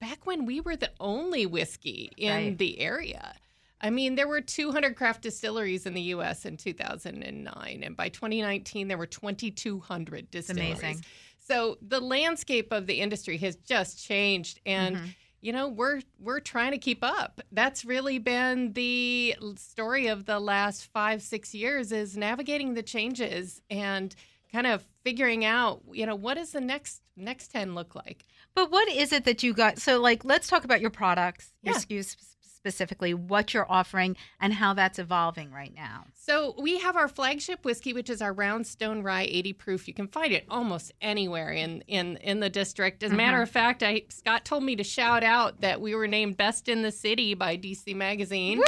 [0.00, 2.58] back when we were the only whiskey in Right.
[2.58, 3.34] the area.
[3.80, 6.44] I mean, there were 200 craft distilleries in the U.S.
[6.44, 11.00] in 2009, and by 2019 there were 2,200 distilleries.
[11.00, 11.04] amazing.
[11.40, 15.14] So the landscape of the industry has just changed, and Mhm.
[15.42, 20.40] You know we're we're trying to keep up that's really been the story of the
[20.40, 24.14] last five six years is navigating the changes and
[24.50, 28.24] kind of figuring out you know what does the next next 10 look like
[28.54, 29.78] But what is it that you got?
[29.78, 31.80] So, like, let's talk about your products, your Yeah.
[31.80, 32.31] SKUs
[32.72, 36.04] specifically, what you're offering, and how that's evolving right now.
[36.14, 40.06] so we have our flagship whiskey which is our Roundstone Rye 80 proof you can
[40.06, 43.42] find it almost anywhere in in in the district as a matter Mhm.
[43.42, 46.82] of fact i scott told me to shout out that we were named best in
[46.82, 48.62] the city by dc magazine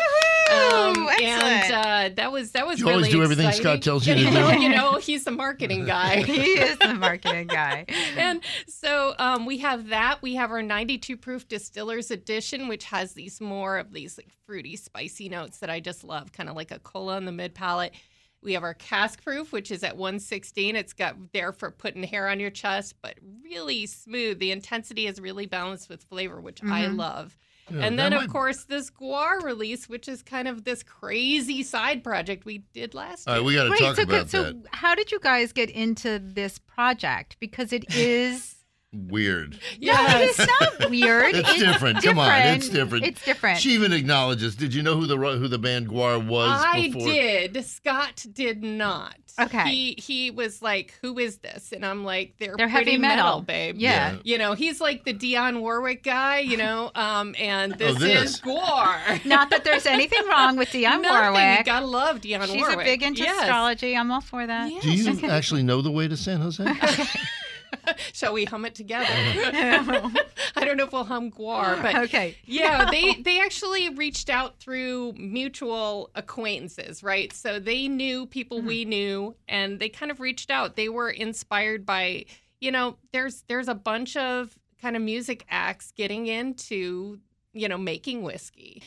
[0.55, 3.63] Um, and uh, that was that was You always do everything exciting.
[3.71, 4.61] Scott tells you to do.
[4.61, 6.23] you know, he's the marketing guy.
[6.23, 7.85] he is the marketing guy.
[8.17, 10.23] and so um, we have that.
[10.23, 14.77] We have our 92 proof distillers edition, which has these more of these like fruity,
[14.77, 17.95] spicy notes that I just love, kind of like a cola in the mid palate.
[18.43, 20.77] We have our cask proof, which is at 116.
[20.77, 24.39] It's got there for putting hair on your chest, but really smooth.
[24.39, 26.99] The intensity is really balanced with flavor, which I Mhm.
[26.99, 27.39] love.
[27.71, 30.83] Yeah, and that then, of might- course, this GWAR release, which is kind of this
[30.83, 33.41] crazy side project we did last All year.
[33.41, 34.57] right, we got to Wait, talk so, about so that.
[34.73, 37.37] how did you guys get into this project?
[37.41, 38.54] Because it is.
[38.95, 39.59] Weird.
[39.81, 41.35] No, it is not weird.
[41.35, 42.03] It's different.
[42.03, 43.05] Come on, it's different.
[43.07, 43.59] It's different.
[43.59, 44.55] She even acknowledges.
[44.55, 47.07] Did you know who the who the band GWAR was I before?
[47.09, 47.65] did.
[47.67, 49.17] Scott did not.
[49.41, 49.69] Okay.
[49.69, 53.41] He he was like, "Who is this?" And I'm like, "They're, They're pretty heavy metal.
[53.41, 54.13] babe." Yeah.
[54.13, 54.19] Yeah.
[54.23, 56.39] You know, he's like the Dionne Warwick guy.
[56.39, 58.31] You know, um, and this, Oh, this.
[58.35, 59.25] is GWAR.
[59.25, 61.33] Not that there's anything wrong with Dionne Nothing.
[61.33, 61.59] Warwick.
[61.59, 62.79] You gotta love Dionne She's Warwick.
[62.79, 63.41] a big into Yes.
[63.41, 63.97] astrology.
[63.97, 64.71] I'm all for that.
[64.71, 64.85] Yes.
[64.85, 66.65] Do you actually know the way to San Jose?
[68.13, 69.07] Shall we hum it together?
[70.57, 72.37] I don't know if we'll hum GWAR, but okay.
[72.45, 77.33] yeah, they they actually reached out through mutual acquaintances, right?
[77.33, 78.67] So they knew people hmm.
[78.67, 80.77] we knew, and they kind of reached out.
[80.77, 82.27] They were inspired by,
[82.61, 87.19] you know, there's there's a bunch of kind of music acts getting into,
[87.53, 88.83] you know, making whiskey.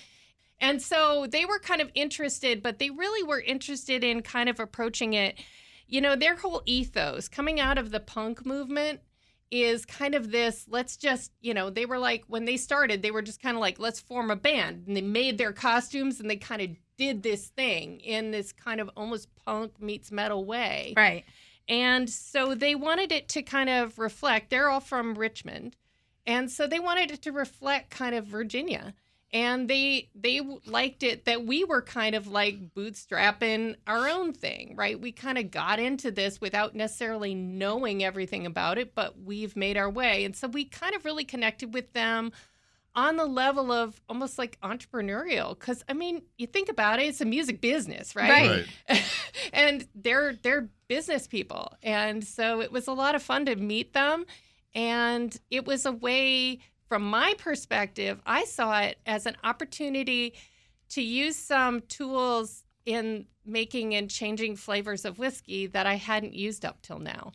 [0.60, 4.60] And so they were kind of interested, but they really were interested in kind of
[4.60, 5.40] approaching it.
[5.88, 9.02] You know, their whole ethos coming out of the punk movement
[9.50, 13.12] is kind of this let's just, you know, they were like, when they started, they
[13.12, 14.84] were just kind of like, let's form a band.
[14.88, 18.82] And they made their costumes and they kind of did this thing in this kind
[18.82, 20.93] of almost punk meets metal way.
[20.97, 21.23] Right.
[21.69, 25.76] And so they wanted it to kind of reflect, they're all from Richmond.
[26.26, 28.93] And so they wanted it to reflect kind of Virginia.
[29.34, 34.76] And they they liked it that we were kind of like bootstrapping our own thing
[34.76, 35.00] right?
[35.00, 39.78] We kind of got into this without necessarily knowing everything about it but we've made
[39.78, 40.24] our way.
[40.24, 42.32] And so we kind of really connected with them
[42.96, 45.58] on the level of almost like entrepreneurial.
[45.60, 49.04] Because i mean you think about it it's a music business right, Right.
[49.54, 51.74] and they're they're business people.
[51.84, 54.26] And so it was a lot of fun to meet them.
[54.74, 60.34] And it was a way from my perspective i saw it as an opportunity
[60.89, 66.65] to use some tools in making and changing flavors of whiskey that i hadn't used
[66.65, 67.32] up till now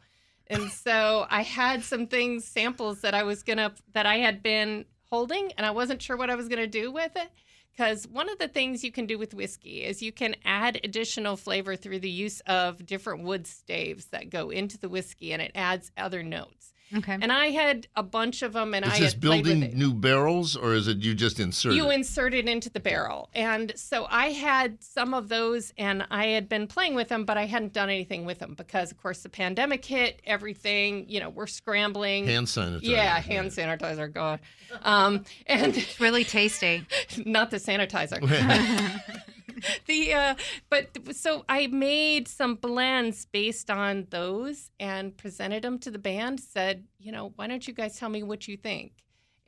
[0.48, 4.84] and so i had some things samples that i was gonna that i had been
[5.10, 7.30] holding and i wasn't sure what i was gonna do with it
[7.72, 11.36] because one of the things you can do with whiskey is you can add additional
[11.36, 15.52] flavor through the use of different wood staves that go into the whiskey and it
[15.54, 16.71] adds other notes.
[16.96, 17.16] Okay.
[17.20, 19.62] And I had a bunch of them and Is I this had played with building
[19.70, 19.74] it.
[19.76, 21.94] new barrels or is it you just insert You it?
[21.94, 23.30] insert it into the barrel.
[23.34, 27.36] And so I had some of those and I had been playing with them, but
[27.38, 31.30] I hadn't done anything with them because, of course, the pandemic hit, everything, you know,
[31.30, 32.26] we're scrambling.
[32.26, 32.80] Hand sanitizer.
[32.82, 34.40] yeah, hand sanitizer, God.
[34.82, 36.86] Um, and It's really tasty.
[37.24, 38.20] not the sanitizer.
[39.86, 40.34] the uh,
[40.70, 46.40] but so I made some blends based on those and presented them to the band.
[46.40, 48.92] Said, you know, why don't you guys tell me what you think?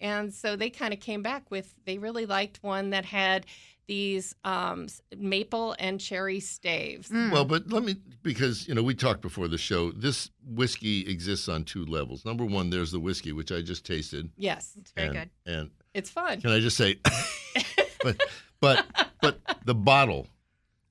[0.01, 3.47] And so they kind of came back with they really liked one that had
[3.87, 7.09] these um, maple and cherry staves.
[7.11, 7.31] Mm.
[7.31, 9.93] Well, but let me because you know we talked before the show.
[9.93, 12.25] This whiskey exists on two levels.
[12.25, 14.31] Number one, there's the whiskey which I just tasted.
[14.37, 15.31] Yes, It's very and, good.
[15.53, 16.41] And it's fun.
[16.41, 16.99] can I just say,
[18.03, 18.21] but
[18.65, 20.27] but but the bottle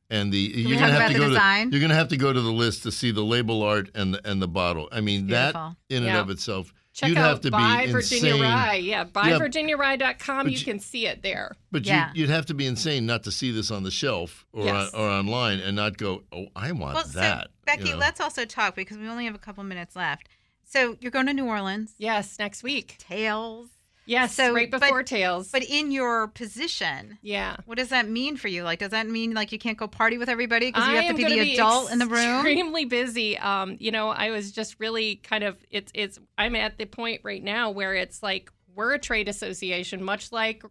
[0.09, 1.69] and the you're gonna have to go design?
[1.71, 4.13] to you're gonna have to go to the list to see the label art and
[4.13, 4.87] the and the bottle.
[4.91, 5.75] I mean that beautiful.
[5.89, 6.21] in and Yeah.
[6.21, 8.41] of itself, Check you'd out have to Buy be Virginia insane.
[8.43, 8.75] Rye.
[8.75, 10.45] Yeah, but- buyvirginiarye.com.
[10.45, 11.55] but You you- can see it there.
[11.71, 12.11] But Yeah.
[12.13, 14.93] you, you'd have to be insane not to see this on the shelf or Yes.
[14.93, 17.45] on, or online and not go, oh, I want Well, that.
[17.45, 17.97] so Becky, you know?
[17.97, 20.29] let's also talk because we only have a couple minutes left.
[20.65, 21.93] So you're going to New Orleans.
[21.97, 22.95] Yes, next week.
[22.99, 23.69] Tales.
[24.05, 25.49] Yes, So, right but- before Tales.
[25.51, 27.55] But in your position, yeah.
[27.65, 28.63] what does that mean for you?
[28.63, 31.13] Like, does that mean like you can't go party with everybody because you have to
[31.15, 32.37] be the adult in the room?
[32.39, 33.37] Extremely busy.
[33.37, 37.21] Um, you know, I was just really kind of it's it's I'm at the point
[37.23, 40.63] right now where it's like we're a trade association, much like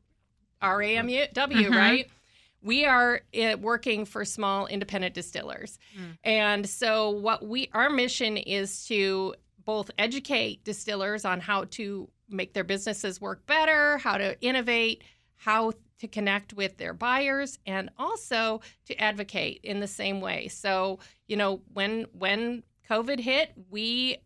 [0.61, 1.71] RAMW, Mhm.
[1.75, 2.09] right?
[2.63, 6.19] We are uh, working for small independent distillers, Mm.
[6.23, 12.53] and so what we our mission is to both educate distillers on how to make
[12.53, 15.03] their businesses work better, how to innovate,
[15.37, 20.49] how to connect with their buyers and also to advocate in the same way.
[20.49, 24.19] So, you know, when when COVID hit, we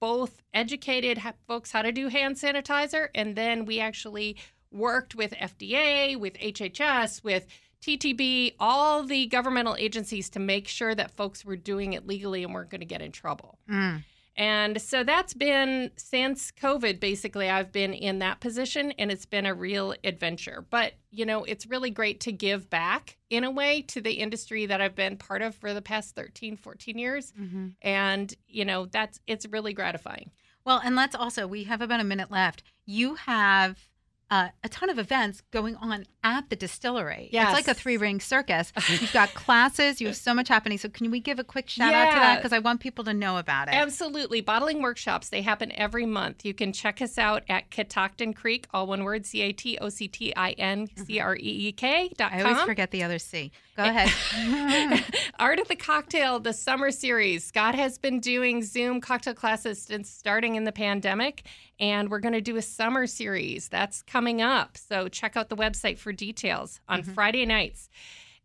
[0.00, 4.36] both educated folks how to do hand sanitizer and then we actually
[4.70, 7.46] worked with FDA, with HHS, with
[7.82, 12.54] TTB, all the governmental agencies to make sure that folks were doing it legally and
[12.54, 13.58] weren't going to get in trouble.
[13.70, 14.04] Mm.
[14.36, 19.44] And so that's been since COVID, basically, I've been in that position and it's been
[19.44, 20.64] a real adventure.
[20.70, 24.64] But, you know, it's really great to give back in a way to the industry
[24.66, 27.32] that I've been part of for the past 13, 14 years.
[27.36, 30.30] hmm And, you know, that's it's really gratifying.
[30.64, 32.62] Well, and let's also, we have about a minute left.
[32.86, 33.88] You have
[34.32, 37.28] uh, a ton of events going on at the distillery.
[37.50, 38.72] It's like a three ring circus.
[38.88, 40.78] You've got classes, you have so much happening.
[40.78, 42.36] So, can we give a quick shout out to that?
[42.36, 43.74] Because I want people to know about it.
[43.74, 44.40] Absolutely.
[44.40, 46.46] Bottling workshops, they happen every month.
[46.46, 49.90] You can check us out at Catoctin Creek, all one word, C A T O
[49.90, 53.18] C T I N C R E E K dot I always forget the other
[53.18, 53.52] C.
[53.76, 55.04] Go ahead.
[55.38, 57.44] Art of the Cocktail, the summer series.
[57.44, 61.44] Scott has been doing Zoom cocktail classes since starting in the pandemic,
[61.78, 64.76] and we're going to do a summer series that's coming up.
[64.76, 67.88] So check out the website for details on Friday nights.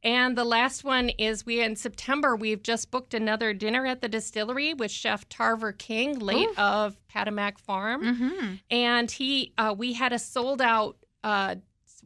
[0.03, 4.07] And the last one is we in September we've just booked another dinner at the
[4.07, 6.61] distillery with Chef Tarver King, late Ooh.
[6.61, 11.55] of Patowmack Farm, hmm and he uh, we had a sold out uh,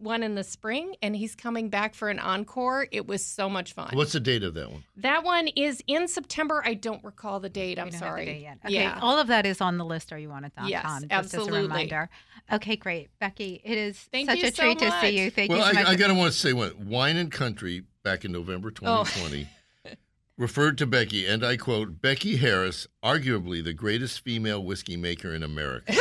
[0.02, 2.88] one in the spring, and he's coming back for an encore.
[2.92, 3.92] It was so much fun.
[3.94, 4.84] What's the date of that one?
[4.98, 6.62] That one is in September.
[6.66, 7.78] I don't recall the date.
[7.80, 8.26] I'm We don't have the sorry.
[8.26, 8.58] date yet.
[8.66, 9.00] Okay, Yeah.
[9.02, 10.12] all of that is on the list.
[10.12, 10.68] Are you on it.com?
[10.68, 11.52] Yes, just absolutely.
[11.52, 12.10] As a reminder.
[12.52, 13.62] Okay, great, Becky.
[13.64, 15.30] It is Thank such a so treat to see you.
[15.32, 15.88] Thank well, you so much.
[15.88, 16.74] I, I gotta want to say one.
[16.90, 19.04] Wine and Country back in November Oh.
[19.06, 19.48] 2020
[20.38, 25.44] referred to Becky, and I quote: "Becky Harris, arguably the greatest female whiskey maker in
[25.44, 25.94] America."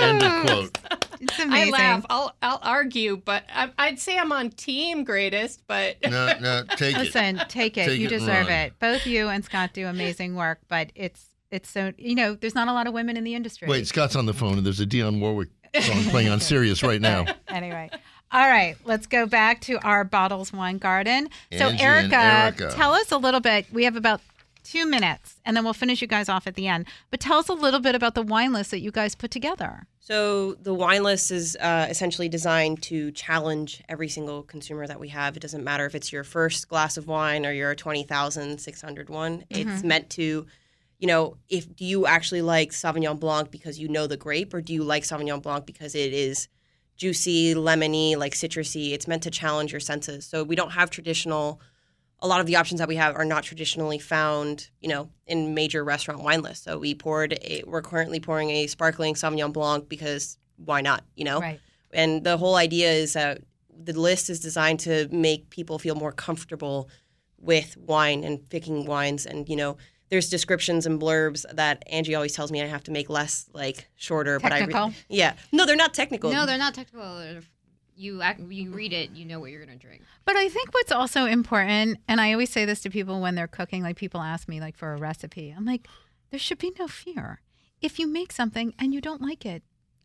[0.00, 0.78] End of quote.
[1.20, 2.04] It's I laugh.
[2.10, 5.62] I'll I'll argue, but I, I'd say I'm on team greatest.
[5.66, 6.98] But No, no, take it.
[7.00, 7.86] Listen, take it.
[7.86, 8.52] Take you it deserve run.
[8.52, 8.72] it.
[8.78, 12.68] Both you and Scott do amazing work, but it's it's so you know there's not
[12.68, 13.68] a lot of women in the industry.
[13.68, 15.48] Wait, Scott's on the phone, and there's a Dionne Warwick
[15.80, 17.24] song playing on Sirius right now.
[17.48, 17.90] anyway,
[18.32, 21.28] All right, let's go back to our bottles wine garden.
[21.52, 22.70] So, Angie Erika, Erika.
[22.74, 23.66] tell us a little bit.
[23.72, 24.20] We have about
[24.70, 26.86] two minutes, and then we'll finish you guys off at the end.
[27.10, 29.86] But tell us a little bit about the wine list that you guys put together.
[30.00, 35.08] So the wine list is uh, essentially designed to challenge every single consumer that we
[35.08, 35.36] have.
[35.36, 39.44] It doesn't matter if it's your first glass of wine or your 20,600 one.
[39.50, 40.46] It's meant to,
[40.98, 44.60] you know, if do you actually like Sauvignon Blanc because you know the grape or
[44.62, 46.48] do you like Sauvignon Blanc because it is
[46.96, 48.92] juicy, lemony, like citrusy?
[48.92, 50.24] It's meant to challenge your senses.
[50.24, 51.60] So we don't have traditional
[52.20, 55.54] a lot of the options that we have are not traditionally found, you know, in
[55.54, 56.64] major restaurant wine lists.
[56.64, 61.24] So we poured a, we're currently pouring a sparkling Sauvignon Blanc because why not, you
[61.24, 61.40] know?
[61.40, 61.60] Right.
[61.92, 66.10] And the whole idea is that the list is designed to make people feel more
[66.12, 66.90] comfortable
[67.38, 69.24] with wine and picking wines.
[69.24, 69.76] And, you know,
[70.10, 73.88] there's descriptions and blurbs that Angie always tells me I have to make less, like,
[73.94, 74.40] shorter.
[74.40, 74.88] But I Technical?
[74.88, 75.34] re- yeah.
[75.52, 76.32] No, they're not technical.
[76.32, 77.18] No, they're not technical.
[77.18, 77.42] They're-
[77.98, 80.02] You act, you read it, you know what you're gonna drink.
[80.24, 83.48] But I think what's also important, and I always say this to people when they're
[83.48, 85.52] cooking, like people ask me like for a recipe.
[85.56, 85.88] I'm like,
[86.30, 87.40] there should be no fear.
[87.80, 89.62] If you make something and you don't like it,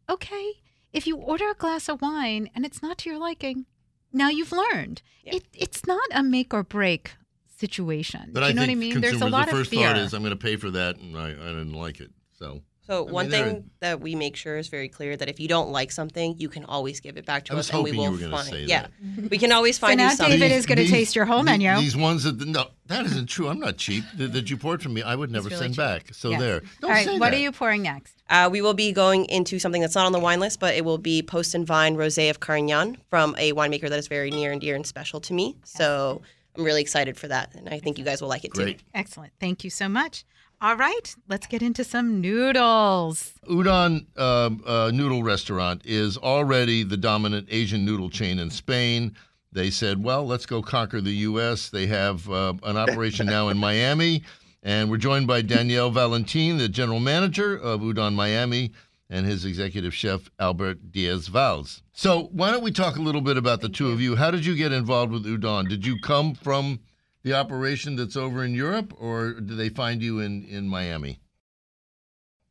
[0.09, 0.53] okay.
[0.91, 3.65] If you order a glass of wine and it's not to your liking,
[4.11, 5.01] now you've learned.
[5.23, 5.35] Yeah.
[5.35, 7.15] It, it's not a make or break
[7.57, 8.29] situation.
[8.31, 9.01] But Do I you know what I think mean?
[9.01, 9.87] There's a lot the first of fear.
[9.87, 12.11] thought is, I'm going to pay for that, and I, I didn't like it.
[12.37, 15.29] So So I one mean, they're- thing that we make sure is very clear that
[15.29, 17.73] if you don't like something, you can always give it back to I was us,
[17.75, 18.47] and we will you were find.
[18.47, 19.31] say yeah, that.
[19.31, 20.39] we can always So find now you something.
[20.39, 21.73] David is going to taste your whole menu.
[21.77, 23.47] These ones that no, that isn't true.
[23.47, 24.03] I'm not cheap.
[24.17, 25.77] That, that you poured for me, I would never really send cheap.
[25.77, 26.13] back.
[26.13, 26.39] So Yes.
[26.41, 26.59] there.
[26.81, 27.37] Don't All right, say what that.
[27.37, 28.15] are you pouring next?
[28.29, 30.83] Uh, we will be going into something that's not on the wine list, but it
[30.83, 34.51] will be Post and Vine Rosé of Carignan from a winemaker that is very near
[34.51, 35.55] and dear and special to me.
[35.63, 36.21] So
[36.57, 38.79] I'm really excited for that, and I think you guys will like it Great.
[38.79, 38.83] too.
[38.93, 39.31] Excellent.
[39.39, 40.25] Thank you so much.
[40.63, 43.33] All right, let's get into some noodles.
[43.49, 49.13] Udon um, uh, Noodle Restaurant is already the dominant Asian noodle chain in Spain.
[49.51, 51.69] They said, well, let's go conquer the U.S.
[51.69, 54.23] They have uh, an operation now in Miami.
[54.63, 58.71] And we're joined by Danielle Valentin, the general manager of Udon Miami,
[59.09, 61.81] and his executive chef, Albert Diaz Valls.
[61.91, 64.15] So, why don't we talk a little bit about the two of you?
[64.15, 65.67] How did you get involved with Udon?
[65.67, 66.79] Did you come from
[67.23, 71.19] the operation that's over in Europe, or did they find you in, in Miami?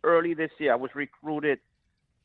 [0.05, 0.73] early this year.
[0.73, 1.59] I was recruited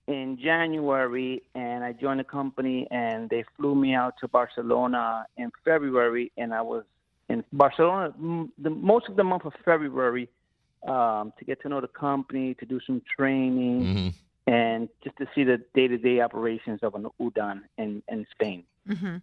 [0.07, 5.51] in January, and I joined the company, and they flew me out to Barcelona in
[5.65, 6.83] February, and I was
[7.29, 8.13] in Barcelona
[8.57, 10.29] the most of the month of February
[10.87, 14.07] um, to get to know the company, to do some training, hmm
[14.49, 18.63] and just to see the day-to-day operations of an udon in, in Spain.
[18.87, 19.17] hmm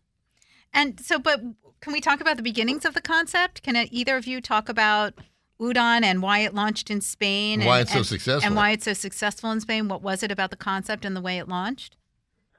[0.74, 1.40] And so, but
[1.80, 3.62] can we talk about the beginnings of the concept?
[3.62, 5.14] Can either of you talk about
[5.60, 7.64] udon and why it launched in Spain?
[7.64, 8.46] Why and, it's so and- successful.
[8.46, 9.88] And why it's so successful in Spain?
[9.88, 11.96] What was it about the concept and the way it launched?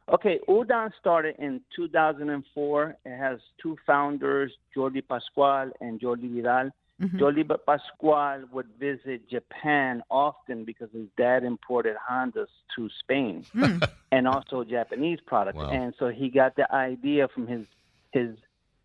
[0.07, 2.95] Okay, Udon started in 2004.
[3.05, 6.70] It has two founders, Jordi Pascual and Jordi Vidal.
[7.01, 7.20] Mhm.
[7.20, 13.89] Jordi Pascual would visit Japan often because his dad imported Hondas to Spain Mm.
[14.11, 15.57] and also Japanese products.
[15.57, 15.72] Wow.
[15.72, 17.66] And so he got the idea from his
[18.16, 18.32] his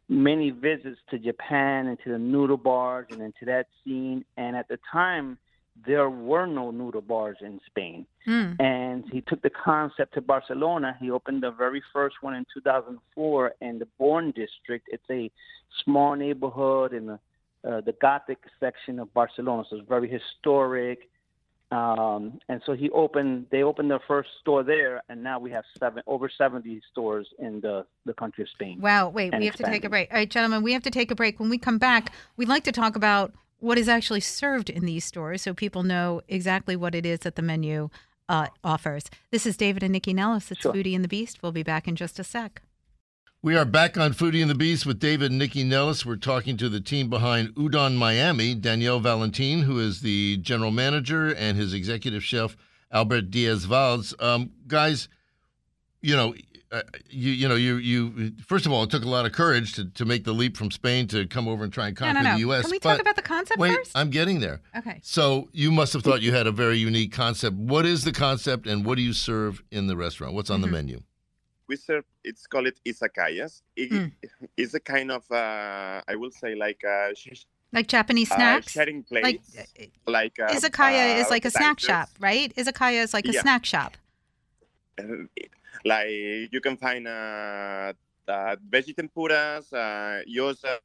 [0.09, 4.25] many visits to Japan and to the noodle bars and into that scene.
[4.37, 5.39] And at the time,
[5.87, 8.57] there were no noodle bars in Spain Mm.
[8.61, 10.95] and he took the concept to Barcelona.
[11.01, 14.89] He opened the very first one in 2004 in the Born district.
[14.93, 15.31] It's a
[15.85, 17.19] small neighborhood in the
[17.63, 20.99] uh, the Gothic section of Barcelona, so it's very historic.
[21.71, 23.47] Um, and so he opened.
[23.51, 27.61] They opened their first store there, and now we have seven over 70 stores in
[27.61, 28.81] the the country of Spain.
[28.81, 29.09] Wow.
[29.11, 30.11] Wait, we have to take a break.
[30.11, 31.39] All right, gentlemen, we have to take a break.
[31.39, 35.05] When we come back, we'd like to talk about what is actually served in these
[35.05, 37.89] stores so people know exactly what it is that the menu
[38.29, 39.05] uh, offers.
[39.31, 40.51] This is David and Nycci Nellis.
[40.51, 40.73] It's Sure.
[40.73, 41.43] Foodie and the Beast.
[41.43, 42.63] We'll be back in just a sec.
[43.43, 46.05] We are back on Foodie and the Beast with David and Nycci Nellis.
[46.05, 51.29] We're talking to the team behind Udon Miami, Danielle Valentin, who is the general manager,
[51.35, 52.55] and his executive chef,
[52.93, 54.13] Albert Diaz Valls.
[54.21, 55.09] Um, guys,
[56.03, 56.35] you know,
[56.71, 59.73] uh, you you know, you you first of all, it took a lot of courage
[59.73, 62.29] to, to make the leap from Spain to come over and try and conquer no,
[62.29, 62.35] no.
[62.35, 62.63] the U.S.
[62.65, 63.93] Can we talk about the concept wait, first?
[63.95, 64.61] I'm getting there.
[64.77, 65.01] okay.
[65.03, 67.57] So you must have thought you had a very unique concept.
[67.57, 70.35] What is the concept, and what do you serve in the restaurant?
[70.35, 70.65] What's on Mhm.
[70.65, 71.01] the menu?
[71.71, 73.53] We serve it's called it izakayas
[73.83, 74.11] it, Mm.
[74.63, 77.47] it's a kind of uh, i will say like uh, sh-
[77.77, 78.73] Like Japanese uh, snacks?
[78.77, 81.91] sharing like plates uh, like, uh, izakaya uh, is like a snack appetizers.
[81.91, 82.51] shop, right?
[82.61, 83.45] Izakaya is like a Yeah.
[83.47, 83.93] snack shop.
[84.99, 85.31] Uh,
[85.93, 87.93] like you can find uh,
[88.35, 90.83] uh, veggie tempuras uh, gyozas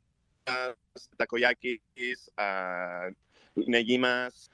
[1.19, 3.09] takoyakis uh,
[3.75, 4.49] negimas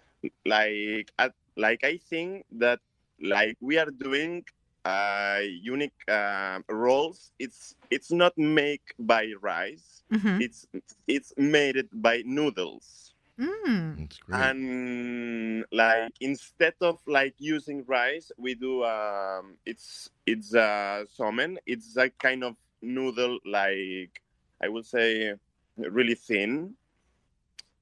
[0.53, 1.29] like uh,
[1.65, 2.79] like i think that
[3.19, 4.43] like we are doing
[4.85, 7.31] uh, unique uh, rolls.
[7.39, 10.03] It's it's not made by rice.
[10.11, 10.41] Mhm.
[10.41, 10.65] It's
[11.07, 13.13] it's made by noodles.
[13.39, 13.97] Mm.
[13.97, 14.39] That's great.
[14.41, 21.57] And like instead of like using rice, we do um it's it's uh somen.
[21.65, 24.21] It's a kind of noodle like
[24.61, 25.33] I would say
[25.77, 26.75] really thin.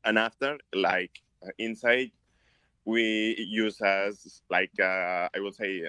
[0.03, 1.21] And after like
[1.57, 2.11] inside
[2.85, 5.87] we use as like uh, I would say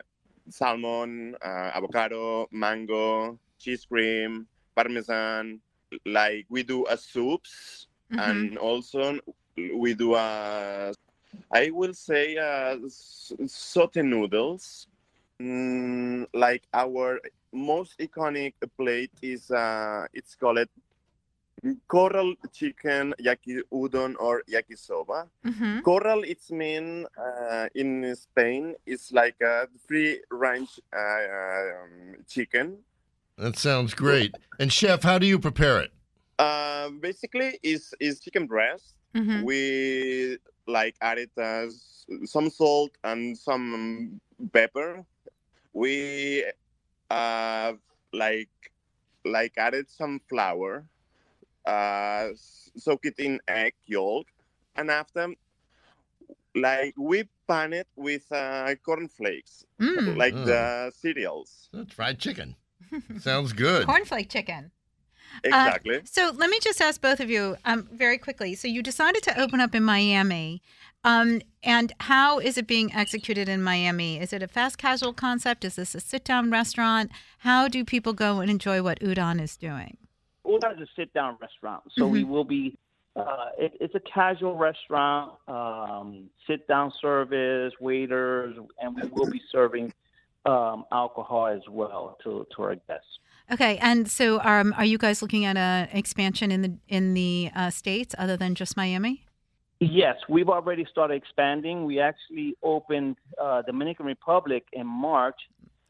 [0.51, 5.61] salmon, uh, avocado, mango, cheese cream, parmesan.
[6.07, 8.19] Like we do a soups Mhm.
[8.19, 9.19] and also
[9.57, 10.93] we do a
[11.53, 12.79] I will say a
[13.47, 14.87] saute noodles.
[15.41, 17.21] Mm, like our
[17.53, 20.69] most iconic plate is uh, it's called
[21.89, 25.29] corral chicken yaki udon or yakisoba.
[25.45, 25.83] Mhm.
[25.83, 32.79] Corral, it's mean uh, in Spain, it's like a free range uh, um, chicken.
[33.37, 34.37] That sounds great.
[34.59, 35.93] And chef, how do you prepare it?
[36.39, 38.95] Uh, basically, is is chicken breast.
[39.15, 39.43] Mhm.
[39.45, 41.67] We like added uh,
[42.25, 44.21] some salt and some
[44.53, 45.05] pepper.
[45.73, 46.45] We
[47.11, 47.73] uh,
[48.13, 48.51] like
[49.25, 50.87] like added some flour.
[51.67, 52.29] Uh,
[52.77, 54.27] soak it in egg yolk,
[54.77, 55.35] and after them.
[56.55, 60.17] like we pan it with uh, corn flakes, Mm.
[60.17, 60.47] like Mm.
[60.47, 61.69] the cereals.
[61.73, 62.57] That's fried chicken.
[63.21, 63.87] Sounds good.
[63.87, 64.73] Cornflake chicken.
[65.45, 66.01] Exactly.
[66.05, 68.57] So let me just ask both of you um, very quickly.
[68.57, 70.61] So you decided to open up in Miami.
[71.05, 74.19] Um, and how is it being executed in Miami?
[74.21, 75.65] Is it a fast casual concept?
[75.65, 77.13] Is this a sit down restaurant?
[77.39, 79.97] How do people go and enjoy what Udon is doing?
[80.51, 82.31] Udon is a sit-down restaurant, so we Mm-hmm.
[82.31, 82.77] will be.
[83.17, 89.93] Uh, it, it's a casual restaurant, um, sit-down service, waiters, and we will be serving
[90.47, 93.19] um, alcohol as well to to our guests.
[93.53, 97.51] Okay, and so um, are you guys looking at an expansion in the in the
[97.55, 99.25] uh, states other than just Miami?
[99.81, 101.85] Yes, we've already started expanding.
[101.87, 105.41] We actually opened uh, Dominican Republic in March.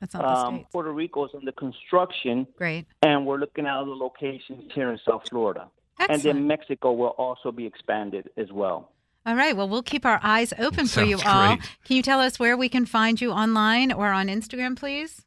[0.00, 0.68] That's not the Um, states.
[0.72, 5.22] Puerto Rico is under construction, Great, and we're looking at other locations here in South
[5.28, 5.68] Florida.
[6.08, 8.90] And then Mexico will also be expanded as well.
[9.26, 9.54] All right.
[9.54, 11.56] Well, we'll keep our eyes open for you all.
[11.56, 11.68] great.
[11.84, 15.26] Can you tell us where we can find you online or on Instagram, please?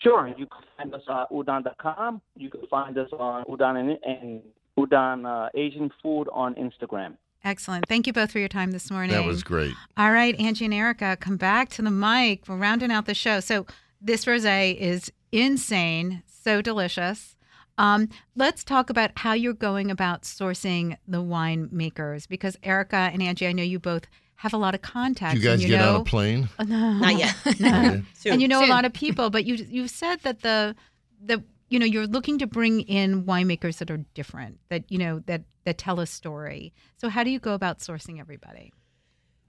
[0.00, 2.20] Sure, you can find us on udon.com.
[2.36, 4.42] You can find us on Udon and, and
[4.76, 7.14] Udon uh, Asian Food on Instagram.
[7.44, 7.86] Excellent.
[7.88, 9.10] Thank you both for your time this morning.
[9.10, 9.74] That was great.
[9.96, 12.48] All right, Angie and Erika, come back to the mic.
[12.48, 13.40] We're rounding out the show.
[13.40, 13.66] So
[14.00, 17.36] this rosé is insane, so delicious.
[17.78, 23.22] Um, let's talk about how you're going about sourcing the wine makers because Erika and
[23.22, 25.34] Angie, I know you both have a lot of contacts.
[25.34, 26.48] Do you guys and get know, on a plane?
[26.58, 26.92] Oh, no.
[26.94, 27.34] Not yet.
[27.60, 28.02] No.
[28.14, 28.32] Soon.
[28.34, 28.70] and you know Soon.
[28.70, 30.76] a lot of people, but you you said that the
[31.24, 31.42] the
[31.72, 35.42] you know you're looking to bring in winemakers that are different, that you know that
[35.64, 36.72] that tell a story.
[36.98, 38.72] So how do you go about sourcing everybody?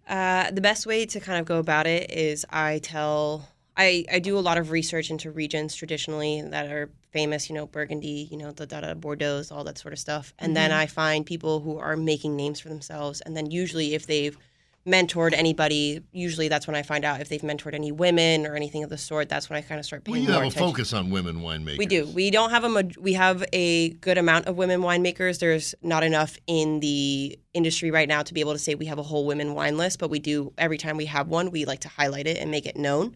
[0.08, 4.20] Uh, the best way to kind of go about it is I tell I, I
[4.20, 8.38] do a lot of research into regions traditionally that are famous, you know, Burgundy, you
[8.38, 10.34] know, the da Bordeaux, all that sort of stuff.
[10.38, 13.22] And then I find people who are making names for themselves.
[13.22, 14.38] And then usually if they've
[14.86, 18.84] mentored anybody, usually that's when I find out if they've mentored any women or anything
[18.84, 19.30] of the sort.
[19.30, 20.14] That's when I kind of start paying.
[20.14, 20.70] Well, you more have a attention.
[20.70, 21.78] focus on women winemakers.
[21.78, 22.06] We do.
[22.08, 25.40] We don't have a we have a good amount of women winemakers.
[25.40, 29.00] There's not enough in the industry right now to be able to say we have
[29.00, 31.80] a whole women wine list, but we do every time we have one, we like
[31.82, 33.16] to highlight it and make it known.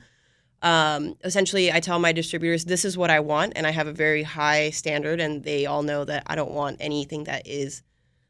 [0.61, 3.93] Um, essentially, I tell my distributors this is what I want, and I have a
[3.93, 7.83] very high standard, and they all know that I don't want anything that is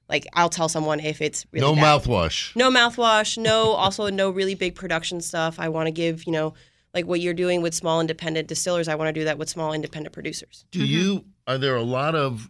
[0.09, 2.01] like I'll tell someone if it's really no bad.
[2.03, 2.55] mouthwash.
[2.55, 3.37] No mouthwash.
[3.37, 5.59] No, also no really big production stuff.
[5.59, 6.53] I want to give, you know,
[6.93, 8.87] like what you're doing with small independent distillers.
[8.87, 10.65] I want to do that with small independent producers.
[10.71, 11.25] Do you?
[11.45, 12.49] Are there a lot of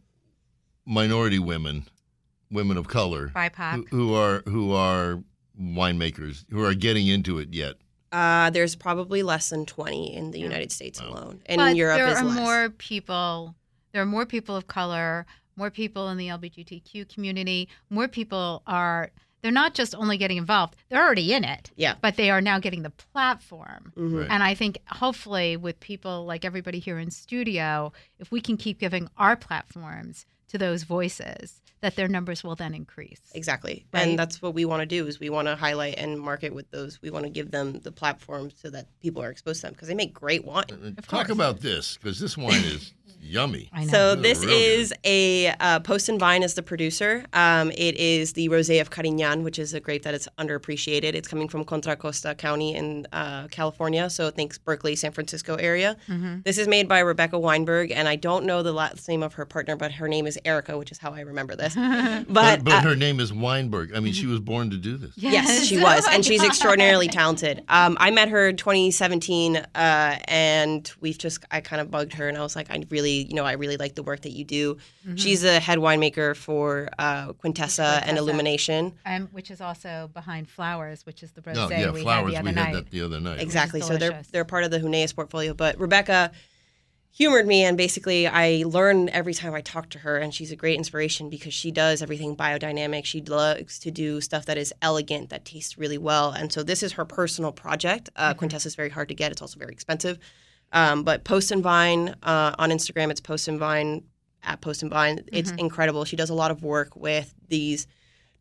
[0.86, 1.86] minority women,
[2.52, 3.90] women of color, BIPOC.
[3.90, 5.22] who, who are who are
[5.60, 7.76] winemakers who are getting into it yet?
[8.12, 10.46] Uh, there's probably less than 20 in the Yeah.
[10.46, 11.10] United States Wow.
[11.10, 12.36] alone, and but in Europe there is are less.
[12.40, 13.56] more people.
[13.92, 15.26] There are more people of color,
[15.58, 17.68] more people in the LGBTQ community.
[17.90, 19.12] More people are.
[19.44, 21.72] They're not just only getting involved; they're already in it.
[21.76, 21.96] Yeah.
[22.02, 23.94] But they are now getting the platform.
[23.96, 24.20] Mhm.
[24.22, 24.28] Right.
[24.30, 28.80] And I think hopefully with people like everybody here in studio, if we can keep
[28.80, 33.22] giving our platforms to those voices, that their numbers will then increase.
[33.34, 33.86] Exactly.
[33.94, 34.08] Right.
[34.08, 36.70] And that's what we want to do is we want to highlight and market with
[36.72, 37.02] those.
[37.02, 39.88] We want to give them the platform so that people are exposed to them because
[39.88, 40.96] they make great wine.
[41.08, 43.70] Talk about this because this wine is yummy.
[43.74, 43.92] I know.
[43.92, 47.26] So This this is is a uh, Post and Vine is the producer.
[47.34, 51.14] Um, it is the rosé of Carignan, which is a grape that is underappreciated.
[51.14, 55.98] It's coming from Contra Costa County in uh, California, so thanks Berkeley, San Francisco area.
[56.08, 56.42] Mm-hmm.
[56.44, 59.46] This is made by Rebecca Weinberg, and I don't know the last name of her
[59.46, 61.76] partner, but her name is Erica, which is how I remember this.
[62.28, 63.96] But, But, but uh, her name is Weinberg.
[63.96, 65.12] I mean, she was born to do this.
[65.16, 66.48] Yes, she Oh was, my and she's God.
[66.52, 67.64] extraordinarily talented.
[67.70, 72.28] Um, I met her in 2017, uh, and we've just I kind of bugged her,
[72.28, 74.44] and I was like, I really, you know, I really like the work that you
[74.46, 74.78] do.
[75.16, 78.94] She's a head winemaker for uh, Quintessa and Illumination.
[79.06, 82.34] Um, which is also behind Flowers, which is the rosé No, yeah, we flowers.
[82.34, 82.74] had the we other had night.
[82.86, 83.40] that the other night.
[83.40, 83.80] Exactly.
[83.82, 85.54] So they're they're part of the Huneeus portfolio.
[85.54, 86.32] But Rebecca
[87.18, 90.56] humored me, and basically I learn every time I talk to her, and she's a
[90.56, 93.06] great inspiration because she does everything biodynamic.
[93.06, 96.84] She loves to do stuff that is elegant, that tastes really well, and so this
[96.84, 98.10] is her personal project.
[98.16, 100.20] Uh, Quintessa is very hard to get; it's also very expensive.
[100.72, 104.04] Um, but Post and Vine uh, on Instagram, it's Post and Vine
[104.44, 105.24] at Post and Vine.
[105.32, 106.06] It's incredible.
[106.06, 107.88] She does a lot of work with these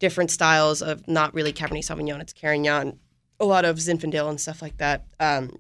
[0.01, 2.99] different styles of not really Cabernet Sauvignon, it's Carignan,
[3.41, 5.07] a lot of Zinfandel and stuff like that.
[5.19, 5.59] Um,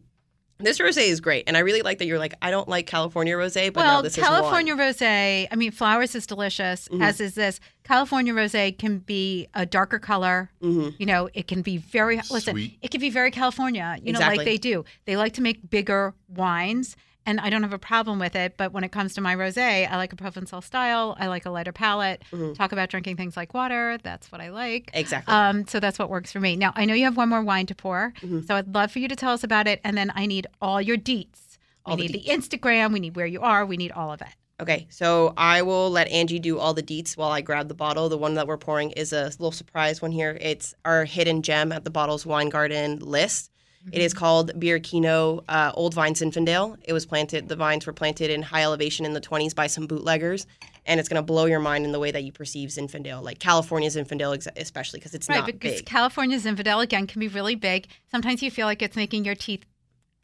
[0.59, 3.35] this rosé is great, and I really like that you're like I don't like California
[3.37, 4.89] rosé, but well, no, this California is one.
[4.93, 5.49] rosé.
[5.51, 7.03] I mean, Flowers is delicious, Mhm.
[7.03, 7.61] as is this.
[7.85, 10.51] California rosé can be a darker color.
[10.63, 10.95] Mhm.
[10.99, 12.73] You know, it can be very listen.
[12.83, 13.99] It can be very California.
[14.03, 14.85] You know, like they do.
[15.05, 16.97] They like to make bigger wines,
[17.27, 18.57] and I don't have a problem with it.
[18.57, 21.17] But when it comes to my rosé, I like a Provençal style.
[21.19, 22.23] I like a lighter palate.
[22.33, 22.55] Mhm.
[22.57, 23.99] Talk about drinking things like water.
[24.03, 24.91] That's what I like.
[24.95, 25.35] Exactly.
[25.35, 26.57] Um, so that's what works for me.
[26.57, 28.47] Now I know you have one more wine to pour, Mhm.
[28.47, 30.81] so I'd love for you to tell us about it, and then I need all
[30.81, 31.59] your deets.
[31.87, 32.61] We All the need the, deets.
[32.61, 32.93] Instagram.
[32.93, 33.67] We need where you are.
[33.67, 34.29] We need all of it.
[34.59, 38.09] Okay, so I will let Angie do all the deets while I grab the bottle.
[38.09, 40.39] The one that we're pouring is a little surprise one here.
[40.41, 43.51] It's our hidden gem at the Bottles Wine Garden list.
[43.93, 46.77] It is called Birkino uh, Old Vine Zinfandel.
[46.85, 49.87] It was planted, the vines were planted in high elevation in the 20s by some
[49.87, 50.47] bootleggers,
[50.87, 53.39] and it's going to blow your mind in the way that you perceive Zinfandel, like
[53.39, 55.87] California Zinfandel, ex- especially because it's right, not because big.
[55.87, 57.87] California Zinfandel again can be really big.
[58.11, 59.65] Sometimes you feel like it's making your teeth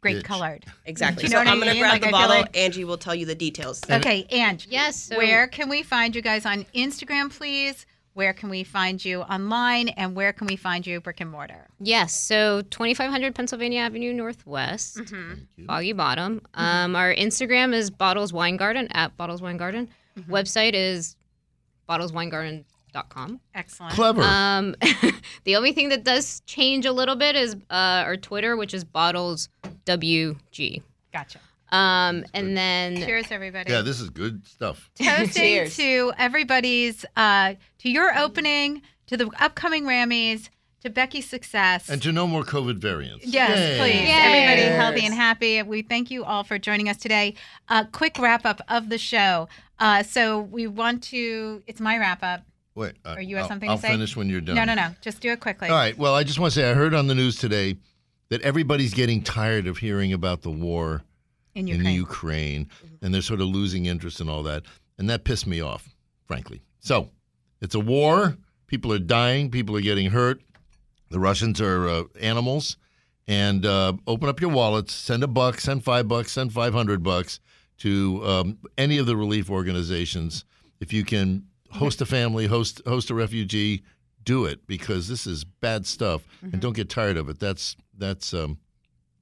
[0.01, 0.25] great Itch.
[0.25, 0.65] colored.
[0.85, 1.23] Exactly.
[1.23, 2.35] You know so what I I'm going to grab Like, the I bottle.
[2.41, 3.81] like- Angie will tell you the details.
[3.89, 5.01] Okay, and Yes.
[5.03, 7.85] So where can we find you guys on Instagram, please?
[8.13, 11.67] Where can we find you online, and where can we find you brick and mortar?
[11.79, 12.13] Yes.
[12.19, 15.01] So 2500 Pennsylvania Avenue Northwest,
[15.65, 16.41] Foggy Bottom.
[16.53, 19.89] Um, our Instagram is Bottles Wine Garden at Bottles Wine Garden.
[20.29, 21.15] Website is
[21.89, 23.39] bottleswinegarden.com.
[23.55, 23.93] Excellent.
[23.93, 24.21] Clever.
[24.21, 24.75] Um,
[25.43, 28.83] the only thing that does change a little bit is uh, our Twitter, which is
[28.83, 29.49] Bottles
[29.85, 30.83] WG.
[31.11, 31.39] Gotcha.
[31.73, 33.71] Um, and then Cheers, everybody.
[33.71, 34.91] yeah, this is good stuff.
[35.01, 40.49] toasting to everybody's uh, to your opening, to the upcoming RAMMYs,
[40.81, 41.89] to Becky's success.
[41.89, 43.25] And to no more COVID variants.
[43.25, 43.77] Yes, Yay.
[43.79, 44.07] please.
[44.07, 44.11] Yay.
[44.13, 44.75] Everybody Yes.
[44.79, 45.63] healthy and happy.
[45.63, 47.33] We thank you all for joining us today.
[47.69, 49.47] Uh, quick wrap up of the show.
[49.79, 51.63] Uh, so we want to.
[51.65, 52.41] It's my wrap up.
[52.75, 53.87] Wait, uh, Or you have I'll- something to I'll say?
[53.89, 54.55] finish when you're done.
[54.55, 54.93] No, no, no.
[55.01, 55.69] Just do it quickly.
[55.69, 55.97] All right.
[55.97, 57.77] Well, I just want to say I heard on the news today
[58.29, 61.03] that everybody's getting tired of hearing about the war
[61.55, 61.95] In in Ukraine.
[61.95, 62.69] Ukraine,
[63.01, 64.63] and they're sort of losing interest in all that,
[64.97, 65.89] and that pissed me off,
[66.25, 66.61] frankly.
[66.79, 67.09] So,
[67.61, 68.37] it's a war.
[68.67, 69.51] People are dying.
[69.51, 70.41] People are getting hurt.
[71.09, 72.77] The Russians are uh, animals,
[73.27, 74.93] and uh, open up your wallets.
[74.93, 75.59] Send a buck.
[75.59, 76.31] Send five bucks.
[76.31, 77.39] Send five hundred bucks
[77.79, 80.45] to um, any of the relief organizations.
[80.79, 83.83] If you can host a family, host host a refugee,
[84.23, 87.39] do it because this is bad stuff, and don't get tired of it.
[87.39, 88.57] That's that's um,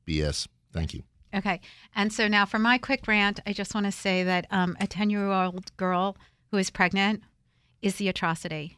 [0.08, 0.48] BS.
[0.72, 1.04] Thank you.
[1.34, 1.62] Okay.
[1.96, 4.88] And so now for my quick rant, I just want to say that um, a
[4.88, 6.18] 10 year old girl
[6.52, 7.24] who is pregnant
[7.82, 8.78] is the atrocity.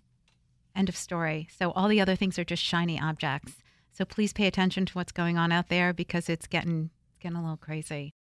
[0.76, 1.48] End of story.
[1.58, 3.54] So all the other things are just shiny objects.
[3.92, 6.90] So please pay attention to what's going on out there because it's getting
[7.20, 8.14] getting a little crazy.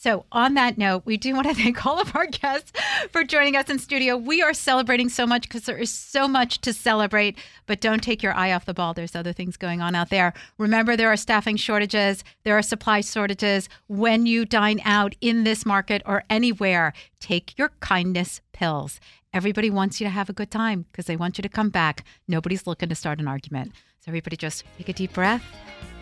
[0.00, 2.70] So, on that note, we do want to thank all of our guests
[3.10, 4.16] for joining us in studio.
[4.16, 7.36] We are celebrating so much because there is so much to celebrate,
[7.66, 8.94] but don't take your eye off the ball.
[8.94, 10.34] There's other things going on out there.
[10.56, 13.68] Remember, there are staffing shortages, there are supply shortages.
[13.88, 19.00] When you dine out in this market or anywhere, take your kindness pills.
[19.34, 22.04] Everybody wants you to have a good time because they want you to come back.
[22.28, 23.72] Nobody's looking to start an argument.
[23.98, 25.42] So, everybody just take a deep breath.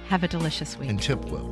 [0.09, 0.91] Have a delicious week.
[0.91, 1.51] And tip well.